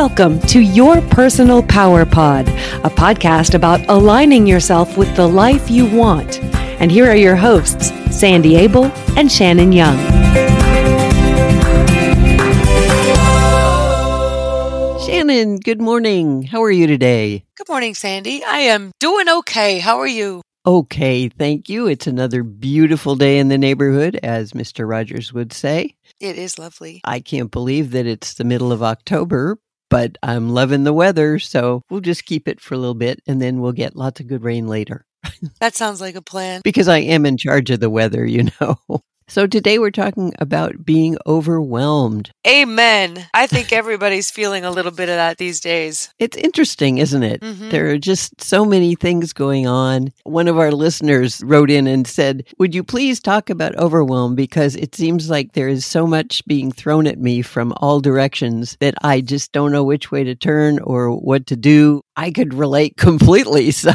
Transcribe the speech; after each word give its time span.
Welcome 0.00 0.40
to 0.46 0.60
Your 0.60 1.02
Personal 1.02 1.62
Power 1.62 2.06
Pod, 2.06 2.48
a 2.48 2.88
podcast 2.88 3.52
about 3.52 3.86
aligning 3.86 4.46
yourself 4.46 4.96
with 4.96 5.14
the 5.14 5.28
life 5.28 5.70
you 5.70 5.84
want. 5.94 6.42
And 6.80 6.90
here 6.90 7.04
are 7.04 7.14
your 7.14 7.36
hosts, 7.36 7.88
Sandy 8.10 8.56
Abel 8.56 8.86
and 9.18 9.30
Shannon 9.30 9.72
Young. 9.72 9.98
Shannon, 15.04 15.56
good 15.56 15.82
morning. 15.82 16.44
How 16.44 16.62
are 16.62 16.70
you 16.70 16.86
today? 16.86 17.44
Good 17.58 17.68
morning, 17.68 17.94
Sandy. 17.94 18.42
I 18.42 18.60
am 18.60 18.92
doing 19.00 19.28
okay. 19.28 19.80
How 19.80 19.98
are 19.98 20.06
you? 20.06 20.40
Okay, 20.64 21.28
thank 21.28 21.68
you. 21.68 21.86
It's 21.86 22.06
another 22.06 22.42
beautiful 22.42 23.16
day 23.16 23.38
in 23.38 23.48
the 23.48 23.58
neighborhood, 23.58 24.18
as 24.22 24.52
Mr. 24.52 24.88
Rogers 24.88 25.34
would 25.34 25.52
say. 25.52 25.94
It 26.20 26.38
is 26.38 26.58
lovely. 26.58 27.02
I 27.04 27.20
can't 27.20 27.50
believe 27.50 27.90
that 27.90 28.06
it's 28.06 28.34
the 28.34 28.44
middle 28.44 28.72
of 28.72 28.82
October, 28.82 29.58
but 29.90 30.16
I'm 30.22 30.48
loving 30.48 30.84
the 30.84 30.92
weather, 30.94 31.38
so 31.38 31.82
we'll 31.90 32.00
just 32.00 32.24
keep 32.24 32.48
it 32.48 32.60
for 32.60 32.74
a 32.74 32.78
little 32.78 32.94
bit 32.94 33.20
and 33.26 33.42
then 33.42 33.60
we'll 33.60 33.72
get 33.72 33.96
lots 33.96 34.20
of 34.20 34.28
good 34.28 34.42
rain 34.42 34.66
later. 34.66 35.04
That 35.60 35.74
sounds 35.74 36.00
like 36.00 36.14
a 36.14 36.22
plan. 36.22 36.62
because 36.64 36.88
I 36.88 36.98
am 36.98 37.26
in 37.26 37.36
charge 37.36 37.70
of 37.70 37.80
the 37.80 37.90
weather, 37.90 38.24
you 38.24 38.48
know. 38.60 38.78
So 39.30 39.46
today 39.46 39.78
we're 39.78 39.92
talking 39.92 40.32
about 40.40 40.84
being 40.84 41.16
overwhelmed. 41.24 42.32
Amen. 42.44 43.28
I 43.32 43.46
think 43.46 43.72
everybody's 43.72 44.28
feeling 44.28 44.64
a 44.64 44.72
little 44.72 44.90
bit 44.90 45.08
of 45.08 45.14
that 45.14 45.38
these 45.38 45.60
days. 45.60 46.12
It's 46.18 46.36
interesting, 46.36 46.98
isn't 46.98 47.22
it? 47.22 47.40
Mhm. 47.40 47.70
There 47.70 47.90
are 47.90 47.96
just 47.96 48.40
so 48.40 48.64
many 48.64 48.96
things 48.96 49.32
going 49.32 49.68
on. 49.68 50.12
One 50.24 50.48
of 50.48 50.58
our 50.58 50.72
listeners 50.72 51.40
wrote 51.44 51.70
in 51.70 51.86
and 51.86 52.08
said, 52.08 52.44
Would 52.58 52.74
you 52.74 52.82
please 52.82 53.20
talk 53.20 53.50
about 53.50 53.76
overwhelm? 53.76 54.34
Because 54.34 54.74
it 54.74 54.96
seems 54.96 55.30
like 55.30 55.52
there 55.52 55.68
is 55.68 55.86
so 55.86 56.08
much 56.08 56.44
being 56.46 56.72
thrown 56.72 57.06
at 57.06 57.20
me 57.20 57.40
from 57.40 57.72
all 57.76 58.00
directions 58.00 58.76
that 58.80 58.94
I 59.02 59.20
just 59.20 59.52
don't 59.52 59.70
know 59.70 59.84
which 59.84 60.10
way 60.10 60.24
to 60.24 60.34
turn 60.34 60.80
or 60.80 61.12
what 61.16 61.46
to 61.46 61.56
do. 61.56 62.02
I 62.20 62.30
could 62.30 62.52
relate 62.52 62.96
completely. 62.98 63.70
So 63.80 63.92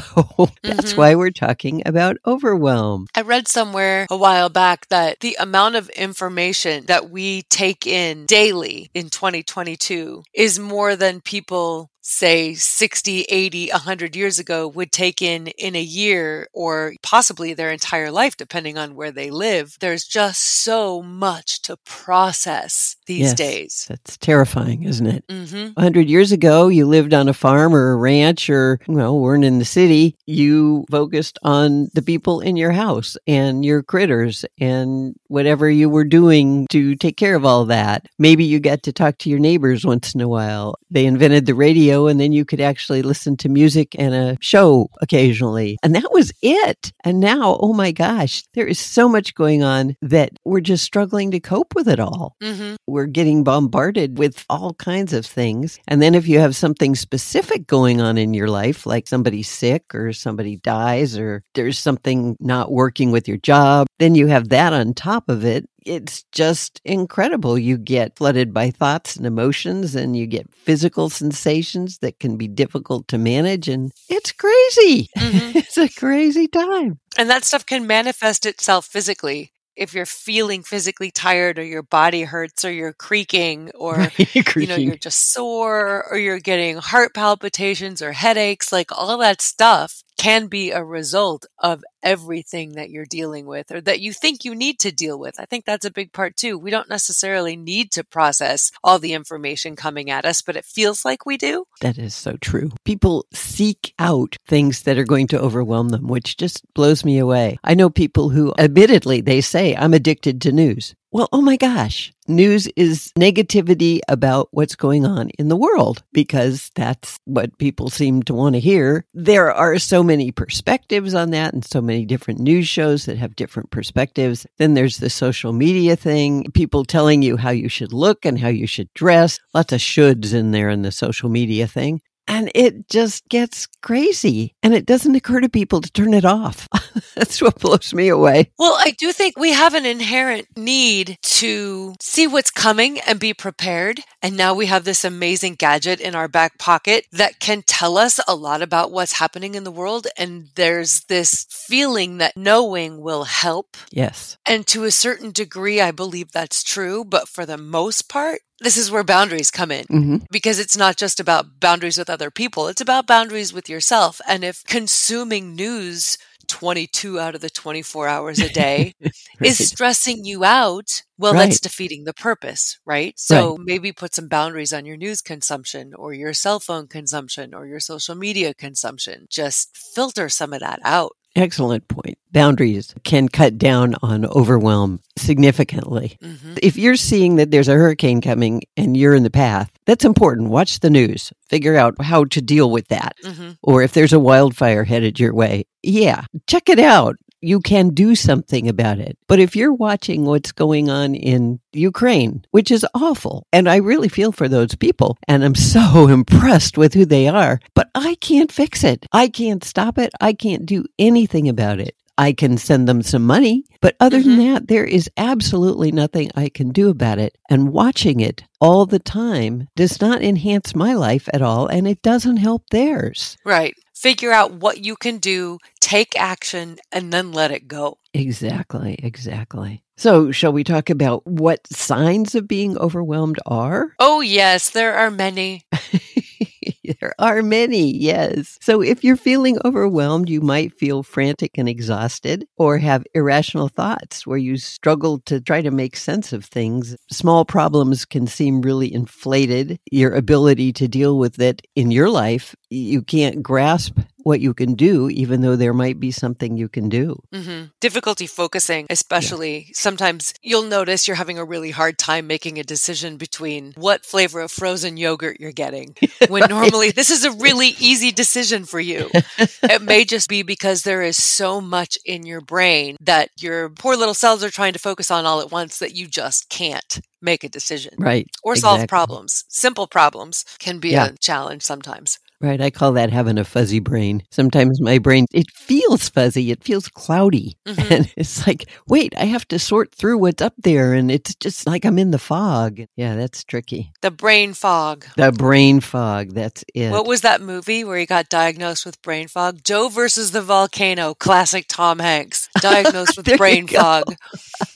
that's 0.63 0.93
Mhm. 0.93 0.97
why 0.97 1.13
we're 1.15 1.29
talking 1.29 1.83
about 1.85 2.17
overwhelm. 2.25 3.05
I 3.13 3.21
read 3.21 3.47
somewhere 3.47 4.07
a 4.09 4.17
while 4.17 4.49
back 4.49 4.87
that 4.89 5.19
the 5.19 5.37
amount 5.39 5.75
of 5.75 5.89
information 5.89 6.85
that 6.87 7.11
we 7.11 7.43
take 7.43 7.85
in 7.85 8.25
daily 8.25 8.89
in 8.95 9.09
2022 9.09 10.23
is 10.33 10.57
more 10.57 10.95
than 10.95 11.21
people 11.21 11.91
say 12.01 12.53
60, 12.55 13.21
80, 13.29 13.69
100 13.71 14.15
years 14.15 14.39
ago 14.39 14.67
would 14.67 14.91
take 14.91 15.21
in 15.21 15.47
in 15.47 15.75
a 15.75 15.81
year 15.81 16.47
or 16.53 16.93
possibly 17.03 17.53
their 17.53 17.71
entire 17.71 18.11
life 18.11 18.37
depending 18.37 18.77
on 18.77 18.95
where 18.95 19.11
they 19.11 19.29
live. 19.31 19.75
There's 19.79 20.05
just 20.05 20.41
so 20.41 21.01
much 21.01 21.61
to 21.63 21.77
process 21.77 22.94
these 23.05 23.19
Yes. 23.19 23.33
days. 23.35 23.85
That's 23.89 24.17
terrifying, 24.17 24.83
isn't 24.83 25.05
it? 25.07 25.23
Mhm. 25.29 25.73
A 25.77 25.81
hundred 25.81 26.09
years 26.09 26.31
ago, 26.31 26.67
you 26.67 26.85
lived 26.85 27.13
on 27.13 27.27
a 27.29 27.33
farm 27.33 27.73
or 27.75 27.91
a 27.91 27.95
ranch 27.97 28.49
or, 28.49 28.79
well, 28.87 29.19
weren't 29.19 29.45
in 29.45 29.59
the 29.59 29.65
city. 29.65 30.15
You 30.25 30.85
focused 30.89 31.37
on 31.43 31.89
the 31.93 32.01
people 32.01 32.39
in 32.41 32.55
your 32.55 32.71
house 32.71 33.17
and 33.27 33.63
your 33.65 33.83
critters 33.83 34.45
and 34.59 35.15
whatever 35.27 35.69
you 35.69 35.89
were 35.89 36.03
doing 36.05 36.67
to 36.71 36.95
take 36.95 37.17
care 37.17 37.35
of 37.35 37.45
all 37.45 37.65
that. 37.65 38.07
Maybe 38.19 38.43
you 38.43 38.59
got 38.59 38.83
to 38.83 38.91
talk 38.93 39.17
to 39.19 39.29
your 39.29 39.39
neighbors 39.39 39.85
once 39.85 40.13
in 40.13 40.21
a 40.21 40.27
while. 40.27 40.75
They 40.89 41.05
invented 41.05 41.45
the 41.45 41.53
radio 41.55 42.07
and 42.07 42.19
then 42.19 42.31
you 42.31 42.45
could 42.45 42.61
actually 42.61 43.01
listen 43.01 43.37
to 43.37 43.49
music 43.49 43.95
and 43.99 44.13
a 44.13 44.37
show 44.41 44.89
occasionally. 45.01 45.77
And 45.83 45.93
that 45.95 46.11
was 46.11 46.31
it. 46.41 46.91
And 47.03 47.19
now, 47.19 47.57
oh 47.61 47.73
my 47.73 47.91
gosh, 47.91 48.43
there 48.53 48.67
is 48.67 48.79
so 48.79 49.07
much 49.09 49.35
going 49.35 49.63
on 49.63 49.95
that 50.01 50.31
we're 50.45 50.61
just 50.61 50.83
struggling 50.83 51.31
to 51.31 51.39
cope 51.39 51.73
with 51.75 51.87
it 51.87 51.99
all 51.99 52.35
Mhm. 52.41 52.75
We're 52.95 53.05
getting 53.07 53.43
bombarded 53.43 54.17
with 54.17 54.45
all 54.49 54.73
kinds 54.75 55.11
of 55.11 55.25
things. 55.25 55.79
And 55.85 56.01
then 56.01 56.15
if 56.15 56.29
you 56.29 56.39
have 56.39 56.55
something 56.55 56.95
specific 56.95 57.67
going 57.67 57.99
on 57.99 58.17
in 58.17 58.33
your 58.33 58.47
life, 58.47 58.85
like 58.85 59.05
somebody's 59.05 59.49
sick 59.49 59.93
or 59.93 60.13
somebody 60.13 60.55
dies 60.55 61.17
or 61.17 61.43
there's 61.55 61.77
something 61.77 62.37
not 62.39 62.71
working 62.71 63.11
with 63.11 63.27
your 63.27 63.35
job, 63.35 63.87
then 63.99 64.15
you 64.15 64.27
have 64.27 64.47
that 64.49 64.71
on 64.71 64.93
top 64.93 65.27
of 65.27 65.43
it. 65.43 65.67
It's 65.85 66.23
just 66.31 66.79
incredible. 66.85 67.59
You 67.59 67.77
get 67.77 68.17
flooded 68.17 68.53
by 68.53 68.71
thoughts 68.71 69.17
and 69.17 69.25
emotions 69.25 69.93
and 69.93 70.15
you 70.15 70.25
get 70.25 70.49
physical 70.55 71.09
sensations 71.09 71.97
that 71.97 72.19
can 72.19 72.37
be 72.37 72.47
difficult 72.47 73.09
to 73.09 73.17
manage. 73.17 73.67
And 73.67 73.91
it's 74.07 74.31
crazy. 74.31 75.09
Mhm. 75.17 75.55
it's 75.55 75.77
a 75.77 75.89
crazy 75.89 76.47
time. 76.47 76.97
And 77.17 77.29
that 77.29 77.43
stuff 77.43 77.65
can 77.65 77.85
manifest 77.85 78.45
itself 78.45 78.85
physically. 78.85 79.51
If 79.75 79.93
you're 79.93 80.05
feeling 80.05 80.63
physically 80.63 81.11
tired 81.11 81.59
or 81.59 81.63
your 81.63 81.83
body 81.83 82.23
hurts 82.23 82.63
or 82.63 82.71
you're 82.71 82.93
creaking 82.93 83.71
or 83.75 84.09
you 84.55 84.67
know 84.67 84.75
you're 84.75 84.95
just 84.95 85.33
sore 85.33 86.05
or 86.09 86.17
you're 86.17 86.39
getting 86.39 86.77
heart 86.77 87.13
palpitations 87.13 88.01
or 88.01 88.13
headaches, 88.13 88.71
like 88.71 88.91
all 88.91 89.17
that 89.17 89.41
stuff 89.41 90.03
can 90.17 90.47
be 90.47 90.71
a 90.71 90.83
result 90.83 91.45
of 91.59 91.83
everything 92.01 92.73
that 92.73 92.89
you're 92.89 93.05
dealing 93.05 93.45
with 93.45 93.71
or 93.71 93.81
that 93.81 93.99
you 93.99 94.13
think 94.13 94.45
you 94.45 94.55
need 94.55 94.79
to 94.79 94.91
deal 94.91 95.19
with. 95.19 95.39
I 95.39 95.45
think 95.45 95.65
that's 95.65 95.85
a 95.85 95.91
big 95.91 96.13
part 96.13 96.37
too. 96.37 96.57
We 96.57 96.71
don't 96.71 96.89
necessarily 96.89 97.55
need 97.55 97.91
to 97.93 98.03
process 98.03 98.71
all 98.83 98.99
the 98.99 99.13
information 99.13 99.75
coming 99.75 100.09
at 100.09 100.25
us, 100.25 100.41
but 100.41 100.55
it 100.55 100.65
feels 100.65 101.03
like 101.03 101.25
we 101.25 101.37
do. 101.37 101.65
That 101.81 101.97
is 101.97 102.13
so 102.13 102.37
true. 102.37 102.71
People 102.85 103.25
seek 103.33 103.93
out 103.99 104.37
things 104.47 104.83
that 104.83 104.97
are 104.97 105.03
going 105.03 105.27
to 105.27 105.41
overwhelm 105.41 105.89
them, 105.89 106.07
which 106.07 106.37
just 106.37 106.61
blows 106.73 107.03
me 107.03 107.17
away. 107.17 107.57
I 107.63 107.73
know 107.73 107.89
people 107.89 108.29
who 108.29 108.53
admittedly 108.57 109.21
they 109.21 109.41
say 109.41 109.75
I'm 109.75 109.93
addicted 109.93 110.41
to 110.41 110.51
news. 110.51 110.95
Well, 111.11 111.29
oh 111.31 111.41
my 111.41 111.55
gosh. 111.55 112.11
News 112.27 112.67
is 112.75 113.13
negativity 113.17 113.99
about 114.09 114.49
what's 114.51 114.75
going 114.75 115.05
on 115.05 115.29
in 115.39 115.47
the 115.47 115.55
world 115.55 116.03
because 116.11 116.71
that's 116.75 117.19
what 117.23 117.57
people 117.57 117.89
seem 117.89 118.23
to 118.23 118.33
want 118.33 118.55
to 118.55 118.59
hear. 118.59 119.05
There 119.13 119.53
are 119.53 119.77
so 119.79 120.03
many 120.03 120.31
perspectives 120.31 121.13
on 121.13 121.29
that 121.29 121.53
and 121.53 121.63
so 121.63 121.79
many 121.79 122.05
different 122.05 122.41
news 122.41 122.67
shows 122.67 123.05
that 123.05 123.17
have 123.17 123.35
different 123.35 123.71
perspectives. 123.71 124.45
Then 124.57 124.73
there's 124.73 124.97
the 124.97 125.09
social 125.09 125.53
media 125.53 125.95
thing, 125.95 126.51
people 126.53 126.83
telling 126.83 127.21
you 127.21 127.37
how 127.37 127.51
you 127.51 127.69
should 127.69 127.93
look 127.93 128.25
and 128.25 128.37
how 128.37 128.49
you 128.49 128.67
should 128.67 128.93
dress. 128.93 129.39
Lots 129.53 129.71
of 129.71 129.79
shoulds 129.79 130.33
in 130.33 130.51
there 130.51 130.69
in 130.69 130.81
the 130.81 130.91
social 130.91 131.29
media 131.29 131.67
thing. 131.67 132.01
And 132.27 132.51
it 132.55 132.89
just 132.89 133.27
gets 133.29 133.67
crazy. 133.81 134.55
And 134.63 134.73
it 134.73 134.85
doesn't 134.85 135.15
occur 135.15 135.41
to 135.41 135.49
people 135.49 135.81
to 135.81 135.91
turn 135.91 136.13
it 136.13 136.25
off. 136.25 136.67
That's 137.15 137.41
what 137.41 137.59
blows 137.59 137.93
me 137.93 138.09
away. 138.09 138.51
Well, 138.57 138.75
I 138.79 138.91
do 138.91 139.11
think 139.11 139.37
we 139.37 139.51
have 139.51 139.73
an 139.73 139.85
inherent 139.85 140.47
need 140.57 141.17
to 141.21 141.95
see 142.01 142.27
what's 142.27 142.51
coming 142.51 142.99
and 142.99 143.19
be 143.19 143.33
prepared. 143.33 144.01
And 144.21 144.35
now 144.35 144.53
we 144.53 144.65
have 144.65 144.85
this 144.85 145.05
amazing 145.05 145.55
gadget 145.55 145.99
in 145.99 146.15
our 146.15 146.27
back 146.27 146.57
pocket 146.57 147.05
that 147.11 147.39
can 147.39 147.63
tell 147.65 147.97
us 147.97 148.19
a 148.27 148.35
lot 148.35 148.61
about 148.61 148.91
what's 148.91 149.13
happening 149.13 149.55
in 149.55 149.63
the 149.63 149.71
world. 149.71 150.07
And 150.17 150.49
there's 150.55 151.01
this 151.05 151.45
feeling 151.49 152.17
that 152.17 152.35
knowing 152.35 153.01
will 153.01 153.25
help. 153.25 153.77
Yes. 153.91 154.37
And 154.45 154.65
to 154.67 154.83
a 154.83 154.91
certain 154.91 155.31
degree, 155.31 155.79
I 155.79 155.91
believe 155.91 156.31
that's 156.31 156.63
true. 156.63 157.05
But 157.05 157.27
for 157.27 157.45
the 157.45 157.57
most 157.57 158.09
part, 158.09 158.41
this 158.61 158.77
is 158.77 158.91
where 158.91 159.03
boundaries 159.03 159.51
come 159.51 159.71
in 159.71 159.85
hmm 159.89 160.17
because 160.31 160.59
it's 160.59 160.77
not 160.77 160.97
just 160.97 161.19
about 161.19 161.59
boundaries 161.59 161.97
with 161.97 162.09
other 162.09 162.31
people, 162.31 162.67
it's 162.67 162.81
about 162.81 163.05
boundaries 163.07 163.53
with 163.53 163.69
yourself. 163.69 164.19
And 164.27 164.43
if 164.43 164.63
consuming 164.65 165.55
news 165.55 166.17
22 166.47 167.19
out 167.19 167.35
of 167.35 167.41
the 167.41 167.49
24 167.49 168.07
hours 168.07 168.41
a 168.41 168.49
day 168.49 168.93
is 169.43 169.59
stressing 169.59 170.23
you 170.25 170.43
out, 170.43 171.03
well, 171.17 171.35
that's 171.35 171.59
defeating 171.59 172.03
the 172.05 172.13
purpose, 172.13 172.79
right? 172.85 173.13
So 173.17 173.57
maybe 173.59 173.91
put 173.91 174.15
some 174.15 174.27
boundaries 174.27 174.73
on 174.73 174.85
your 174.85 174.97
news 174.97 175.21
consumption 175.21 175.93
or 175.93 176.13
your 176.13 176.33
cell 176.33 176.59
phone 176.59 176.87
consumption 176.87 177.53
or 177.53 177.67
your 177.67 177.79
social 177.79 178.15
media 178.15 178.53
consumption. 178.53 179.27
Just 179.29 179.75
filter 179.77 180.29
some 180.29 180.53
of 180.53 180.59
that 180.59 180.79
out. 180.83 181.13
Excellent 181.35 181.87
point. 181.89 182.17
Boundaries 182.31 182.93
can 183.03 183.27
cut 183.27 183.57
down 183.57 183.95
on 184.01 184.25
overwhelm 184.25 185.01
significantly. 185.17 186.17
hmm 186.21 186.55
If 186.63 186.77
you're 186.77 186.95
seeing 186.95 187.35
that 187.35 187.51
there's 187.51 187.67
a 187.67 187.73
hurricane 187.73 188.21
coming 188.21 188.61
and 188.77 188.95
you're 188.95 189.13
in 189.15 189.23
the 189.23 189.29
path, 189.29 189.69
that's 189.85 190.05
important. 190.05 190.49
Watch 190.49 190.79
the 190.79 190.89
news, 190.89 191.33
figure 191.49 191.75
out 191.75 192.01
how 192.01 192.23
to 192.25 192.41
deal 192.41 192.71
with 192.71 192.87
that. 192.87 193.15
hmm 193.23 193.51
Or 193.61 193.83
if 193.83 193.93
there's 193.93 194.13
a 194.13 194.19
wildfire 194.19 194.83
headed 194.85 195.19
your 195.19 195.33
way, 195.33 195.65
yeah, 195.83 196.23
check 196.47 196.69
it 196.69 196.79
out. 196.79 197.15
You 197.45 197.59
can 197.59 197.89
do 197.89 198.15
something 198.15 198.67
about 198.67 198.97
it. 198.97 199.19
But 199.27 199.39
if 199.39 199.55
you're 199.55 199.71
watching 199.71 200.25
what's 200.25 200.51
going 200.51 200.89
on 200.89 201.13
in 201.13 201.59
Ukraine, 201.73 202.43
which 202.49 202.71
is 202.71 202.85
awful, 202.95 203.45
and 203.53 203.69
I 203.69 203.75
really 203.77 204.09
feel 204.09 204.31
for 204.31 204.47
those 204.47 204.73
people, 204.73 205.17
and 205.27 205.43
I'm 205.45 205.53
so 205.53 206.07
impressed 206.19 206.75
with 206.75 206.95
who 206.95 207.05
they 207.05 207.27
are, 207.27 207.59
but 207.75 207.91
I 207.93 208.15
can't 208.15 208.51
fix 208.51 208.83
it. 208.83 209.05
I 209.11 209.27
can't 209.27 209.63
stop 209.63 209.99
it. 209.99 210.11
I 210.19 210.33
can't 210.33 210.65
do 210.65 210.85
anything 210.97 211.47
about 211.47 211.79
it. 211.79 211.95
I 212.17 212.33
can 212.33 212.57
send 212.57 212.87
them 212.87 213.03
some 213.03 213.27
money, 213.27 213.65
but 213.81 213.95
other 213.99 214.21
than 214.21 214.37
mm-hmm. 214.37 214.53
that, 214.53 214.67
there 214.67 214.85
is 214.85 215.09
absolutely 215.17 215.91
nothing 215.91 216.31
I 216.35 216.49
can 216.49 216.69
do 216.69 216.89
about 216.89 217.19
it. 217.19 217.37
And 217.49 217.73
watching 217.73 218.21
it 218.21 218.43
all 218.61 218.85
the 218.85 218.99
time 218.99 219.67
does 219.75 220.01
not 220.01 220.23
enhance 220.23 220.73
my 220.73 220.93
life 220.93 221.27
at 221.33 221.41
all, 221.41 221.67
and 221.67 221.87
it 221.87 222.01
doesn't 222.01 222.37
help 222.37 222.69
theirs. 222.69 223.37
Right. 223.45 223.75
Figure 223.95 224.31
out 224.31 224.53
what 224.53 224.85
you 224.85 224.95
can 224.95 225.17
do, 225.17 225.57
take 225.79 226.19
action, 226.19 226.77
and 226.91 227.11
then 227.11 227.31
let 227.31 227.51
it 227.51 227.67
go. 227.67 227.97
Exactly, 228.13 228.99
exactly. 229.01 229.81
So, 229.97 230.31
shall 230.31 230.51
we 230.51 230.63
talk 230.63 230.89
about 230.89 231.25
what 231.25 231.65
signs 231.67 232.35
of 232.35 232.47
being 232.47 232.77
overwhelmed 232.77 233.39
are? 233.45 233.93
Oh, 233.99 234.19
yes, 234.21 234.69
there 234.69 234.95
are 234.95 235.09
many. 235.09 235.63
there 237.05 237.13
are 237.19 237.43
many, 237.43 237.95
yes. 237.95 238.57
So, 238.61 238.81
if 238.81 239.03
you're 239.03 239.15
feeling 239.15 239.59
overwhelmed, 239.63 240.27
you 240.27 240.41
might 240.41 240.73
feel 240.73 241.03
frantic 241.03 241.55
and 241.55 241.69
exhausted 241.69 242.47
or 242.57 242.79
have 242.79 243.05
irrational 243.13 243.67
thoughts 243.67 244.25
where 244.25 244.39
you 244.39 244.57
struggle 244.57 245.19
to 245.25 245.39
try 245.39 245.61
to 245.61 245.69
make 245.69 245.95
sense 245.95 246.33
of 246.33 246.45
things. 246.45 246.95
Small 247.11 247.45
problems 247.45 248.05
can 248.05 248.25
seem 248.25 248.61
really 248.61 248.91
inflated. 248.91 249.79
Your 249.91 250.15
ability 250.15 250.73
to 250.73 250.87
deal 250.87 251.19
with 251.19 251.39
it 251.39 251.61
in 251.75 251.91
your 251.91 252.09
life, 252.09 252.55
you 252.71 253.03
can't 253.03 253.43
grasp 253.43 253.99
what 254.25 254.41
you 254.41 254.55
can 254.55 254.73
do, 254.73 255.07
even 255.09 255.41
though 255.41 255.55
there 255.55 255.73
might 255.73 255.99
be 255.99 256.09
something 256.09 256.57
you 256.57 256.67
can 256.67 256.89
do. 256.89 257.21
Mm-hmm. 257.31 257.65
Difficulty 257.79 258.25
focusing, 258.25 258.87
especially 258.89 259.57
yeah. 259.57 259.73
sometimes 259.73 260.33
you'll 260.41 260.63
notice 260.63 261.07
you're 261.07 261.15
having 261.15 261.37
a 261.37 261.45
really 261.45 261.69
hard 261.69 261.99
time 261.99 262.25
making 262.25 262.57
a 262.57 262.63
decision 262.63 263.17
between 263.17 263.73
what 263.77 264.03
flavor 264.03 264.39
of 264.39 264.51
frozen 264.51 264.97
yogurt 264.97 265.37
you're 265.39 265.51
getting. 265.51 265.95
When 266.29 266.41
right. 266.41 266.49
normally 266.49 266.91
this 266.95 267.09
is 267.09 267.23
a 267.23 267.31
really 267.31 267.75
easy 267.79 268.11
decision 268.11 268.65
for 268.65 268.79
you. 268.79 269.09
it 269.37 269.81
may 269.81 270.05
just 270.05 270.29
be 270.29 270.41
because 270.41 270.83
there 270.83 271.01
is 271.01 271.21
so 271.21 271.61
much 271.61 271.97
in 272.05 272.25
your 272.25 272.41
brain 272.41 272.95
that 273.01 273.29
your 273.39 273.69
poor 273.69 273.95
little 273.95 274.13
cells 274.13 274.43
are 274.43 274.49
trying 274.49 274.73
to 274.73 274.79
focus 274.79 275.11
on 275.11 275.25
all 275.25 275.41
at 275.41 275.51
once 275.51 275.79
that 275.79 275.95
you 275.95 276.07
just 276.07 276.49
can't 276.49 277.01
make 277.21 277.43
a 277.43 277.49
decision. 277.49 277.93
Right. 277.97 278.27
Or 278.43 278.55
solve 278.55 278.77
exactly. 278.77 278.87
problems. 278.87 279.43
Simple 279.49 279.87
problems 279.87 280.45
can 280.59 280.79
be 280.79 280.91
yeah. 280.91 281.07
a 281.07 281.17
challenge 281.17 281.63
sometimes. 281.63 282.19
Right. 282.41 282.59
I 282.61 282.69
call 282.69 282.93
that 282.93 283.11
having 283.11 283.37
a 283.37 283.43
fuzzy 283.43 283.79
brain. 283.79 284.23
Sometimes 284.29 284.81
my 284.81 284.99
brain, 284.99 285.25
it 285.33 285.49
feels 285.51 286.09
fuzzy. 286.09 286.51
It 286.51 286.63
feels 286.63 286.87
cloudy. 286.87 287.57
Mm-hmm. 287.65 287.93
And 287.93 288.13
it's 288.17 288.45
like, 288.45 288.65
wait, 288.87 289.13
I 289.17 289.25
have 289.25 289.47
to 289.49 289.59
sort 289.59 289.93
through 289.93 290.17
what's 290.17 290.41
up 290.41 290.53
there. 290.57 290.93
And 290.93 291.09
it's 291.09 291.35
just 291.35 291.65
like 291.65 291.85
I'm 291.85 291.97
in 291.97 292.11
the 292.11 292.19
fog. 292.19 292.81
Yeah, 292.95 293.15
that's 293.15 293.43
tricky. 293.43 293.91
The 294.01 294.11
brain 294.11 294.53
fog. 294.53 295.05
The 295.15 295.31
brain 295.31 295.79
fog. 295.79 296.33
That's 296.33 296.63
it. 296.73 296.91
What 296.91 297.07
was 297.07 297.21
that 297.21 297.41
movie 297.41 297.83
where 297.83 297.97
he 297.97 298.05
got 298.05 298.29
diagnosed 298.29 298.85
with 298.85 299.01
brain 299.01 299.27
fog? 299.27 299.63
Joe 299.63 299.89
versus 299.89 300.31
the 300.31 300.41
volcano. 300.41 301.13
Classic 301.13 301.65
Tom 301.67 301.99
Hanks. 301.99 302.49
Diagnosed 302.61 303.17
with 303.17 303.37
brain 303.37 303.67
fog. 303.67 304.03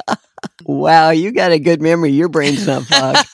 wow, 0.70 1.10
you 1.10 1.32
got 1.32 1.52
a 1.52 1.60
good 1.60 1.82
memory. 1.82 2.12
Your 2.12 2.30
brain's 2.30 2.68
not 2.68 2.84
fogged. 2.84 3.28